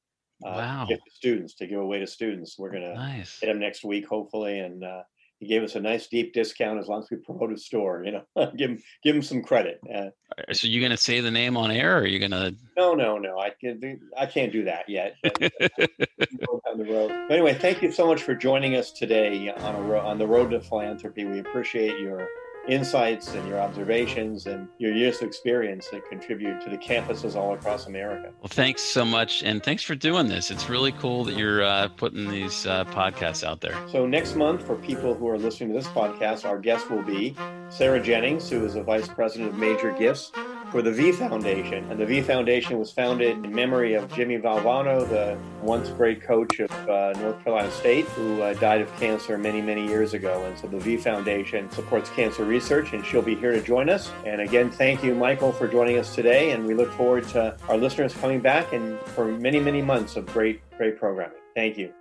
uh, 0.44 0.51
wow. 0.51 0.87
to 0.88 0.98
students 1.12 1.55
to 1.55 1.66
give 1.66 1.81
away 1.81 2.01
to 2.01 2.07
students. 2.07 2.59
We're 2.59 2.72
gonna 2.72 2.94
nice. 2.94 3.38
get 3.38 3.46
them 3.46 3.61
next 3.61 3.85
week, 3.85 4.07
hopefully. 4.09 4.59
And 4.59 4.83
uh, 4.83 5.03
he 5.42 5.48
gave 5.48 5.64
us 5.64 5.74
a 5.74 5.81
nice 5.81 6.07
deep 6.07 6.33
discount 6.33 6.78
as 6.78 6.87
long 6.87 7.00
as 7.00 7.11
we 7.11 7.16
promote 7.16 7.50
his 7.50 7.66
store. 7.66 8.05
You 8.05 8.12
know, 8.12 8.52
give 8.57 8.70
him 8.70 8.83
give 9.02 9.16
him 9.16 9.22
some 9.22 9.42
credit. 9.42 9.81
Uh, 9.92 10.11
so 10.52 10.68
you're 10.68 10.81
gonna 10.81 10.96
say 10.96 11.18
the 11.18 11.33
name 11.33 11.57
on 11.57 11.72
air, 11.72 11.96
or 11.96 12.02
are 12.02 12.07
you 12.07 12.20
gonna? 12.20 12.52
No, 12.76 12.94
no, 12.94 13.18
no. 13.18 13.40
I 13.40 13.50
can 13.50 14.00
I 14.16 14.26
can't 14.26 14.52
do 14.52 14.64
that 14.64 14.88
yet. 14.88 15.16
Down 15.24 16.78
the 16.78 16.85
road. 16.88 17.09
But 17.28 17.35
anyway, 17.35 17.55
thank 17.55 17.83
you 17.83 17.90
so 17.90 18.07
much 18.07 18.22
for 18.22 18.37
joining 18.37 18.76
us 18.76 18.92
today 18.92 19.50
on 19.50 19.74
a 19.74 19.83
ro- 19.83 20.07
on 20.07 20.18
the 20.18 20.28
road 20.28 20.52
to 20.52 20.61
philanthropy. 20.61 21.24
We 21.24 21.40
appreciate 21.40 21.98
your 21.98 22.28
insights 22.68 23.35
and 23.35 23.46
your 23.48 23.61
observations 23.61 24.46
and 24.46 24.68
your 24.79 24.92
years 24.92 25.16
of 25.16 25.29
experience 25.29 25.88
that 25.88 26.09
contribute 26.09 26.61
to 26.62 26.70
the 26.70 26.79
campuses 26.79 27.35
all 27.35 27.55
across 27.55 27.87
America. 27.87 28.33
Well, 28.40 28.48
thanks 28.48 28.83
so 28.83 29.05
much. 29.05 29.42
And 29.42 29.62
thanks 29.62 29.83
for 29.83 29.94
doing 29.94 30.29
this. 30.29 30.51
It's 30.51 30.68
really 30.68 30.92
cool 30.92 31.25
that 31.25 31.37
you're 31.37 31.62
uh, 31.62 31.88
putting 31.88 32.29
these 32.31 32.66
uh, 32.66 32.85
podcasts 32.87 33.44
out 33.44 33.61
there. 33.61 33.77
So, 33.88 34.07
next 34.07 34.37
month, 34.37 34.64
for 34.66 34.77
people 34.77 35.14
who 35.14 35.29
are 35.29 35.38
listening 35.38 35.70
to 35.70 35.75
this 35.75 35.88
podcast, 35.88 36.44
our 36.44 36.59
guest 36.59 36.90
will 36.90 37.03
be 37.03 37.35
Sarah 37.68 38.03
Jennings, 38.03 38.48
who 38.48 38.64
is 38.64 38.77
a 38.77 38.83
vice 38.83 39.09
president 39.09 39.51
of 39.51 39.57
major 39.57 39.92
gifts 39.92 40.31
for 40.72 40.80
the 40.80 40.90
V 40.90 41.12
Foundation. 41.12 41.85
And 41.90 42.00
the 42.00 42.06
V 42.06 42.22
Foundation 42.22 42.78
was 42.78 42.90
founded 42.90 43.44
in 43.44 43.54
memory 43.54 43.92
of 43.92 44.11
Jimmy 44.12 44.38
Valvano, 44.38 45.06
the 45.06 45.38
once 45.61 45.90
great 45.90 46.22
coach 46.22 46.61
of 46.61 46.70
uh, 46.88 47.12
North 47.20 47.44
Carolina 47.44 47.70
State, 47.70 48.06
who 48.06 48.40
uh, 48.40 48.54
died 48.54 48.80
of 48.80 48.90
cancer 48.96 49.37
many, 49.37 49.61
many 49.61 49.87
years 49.87 50.14
ago. 50.14 50.42
And 50.46 50.58
so 50.58 50.66
the 50.66 50.78
V 50.78 50.96
Foundation 50.96 51.70
supports 51.70 52.08
cancer 52.08 52.44
research, 52.44 52.94
and 52.94 53.04
she'll 53.04 53.20
be 53.20 53.35
here 53.35 53.52
to 53.52 53.61
join 53.61 53.90
us. 53.90 54.11
And 54.24 54.40
again, 54.40 54.70
thank 54.70 55.04
you, 55.04 55.14
Michael, 55.14 55.52
for 55.52 55.68
joining 55.68 55.98
us 55.98 56.14
today. 56.14 56.52
And 56.52 56.64
we 56.66 56.72
look 56.72 56.90
forward 56.92 57.28
to 57.28 57.54
our 57.68 57.76
listeners 57.76 58.14
coming 58.14 58.40
back 58.40 58.72
and 58.72 58.98
for 59.00 59.26
many, 59.26 59.61
many 59.61 59.82
months 59.82 60.16
of 60.16 60.24
great, 60.26 60.62
great 60.78 60.98
programming. 60.98 61.37
Thank 61.54 61.76
you. 61.76 61.92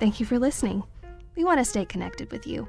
Thank 0.00 0.18
you 0.18 0.26
for 0.26 0.40
listening. 0.40 0.82
We 1.36 1.44
want 1.44 1.60
to 1.60 1.64
stay 1.64 1.84
connected 1.84 2.32
with 2.32 2.48
you. 2.48 2.66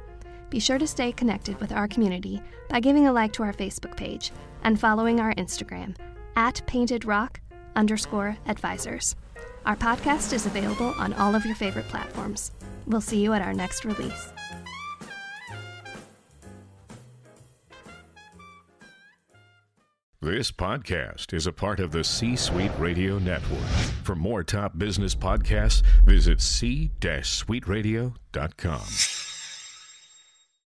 Be 0.49 0.59
sure 0.59 0.77
to 0.77 0.87
stay 0.87 1.11
connected 1.11 1.59
with 1.59 1.71
our 1.71 1.87
community 1.87 2.41
by 2.69 2.79
giving 2.79 3.07
a 3.07 3.13
like 3.13 3.33
to 3.33 3.43
our 3.43 3.53
Facebook 3.53 3.95
page 3.95 4.31
and 4.63 4.79
following 4.79 5.19
our 5.19 5.33
Instagram 5.35 5.95
at 6.35 6.61
paintedrock 6.67 7.39
underscore 7.75 8.37
advisors. 8.47 9.15
Our 9.65 9.75
podcast 9.75 10.33
is 10.33 10.45
available 10.45 10.93
on 10.97 11.13
all 11.13 11.35
of 11.35 11.45
your 11.45 11.55
favorite 11.55 11.87
platforms. 11.87 12.51
We'll 12.87 13.01
see 13.01 13.21
you 13.21 13.33
at 13.33 13.41
our 13.41 13.53
next 13.53 13.85
release. 13.85 14.31
This 20.21 20.51
podcast 20.51 21.33
is 21.33 21.47
a 21.47 21.53
part 21.53 21.79
of 21.79 21.91
the 21.91 22.03
C 22.03 22.35
Suite 22.35 22.71
Radio 22.77 23.19
Network. 23.19 23.63
For 24.03 24.15
more 24.15 24.43
top 24.43 24.77
business 24.77 25.15
podcasts, 25.15 25.81
visit 26.05 26.41
c-suiteradio.com. 26.41 29.18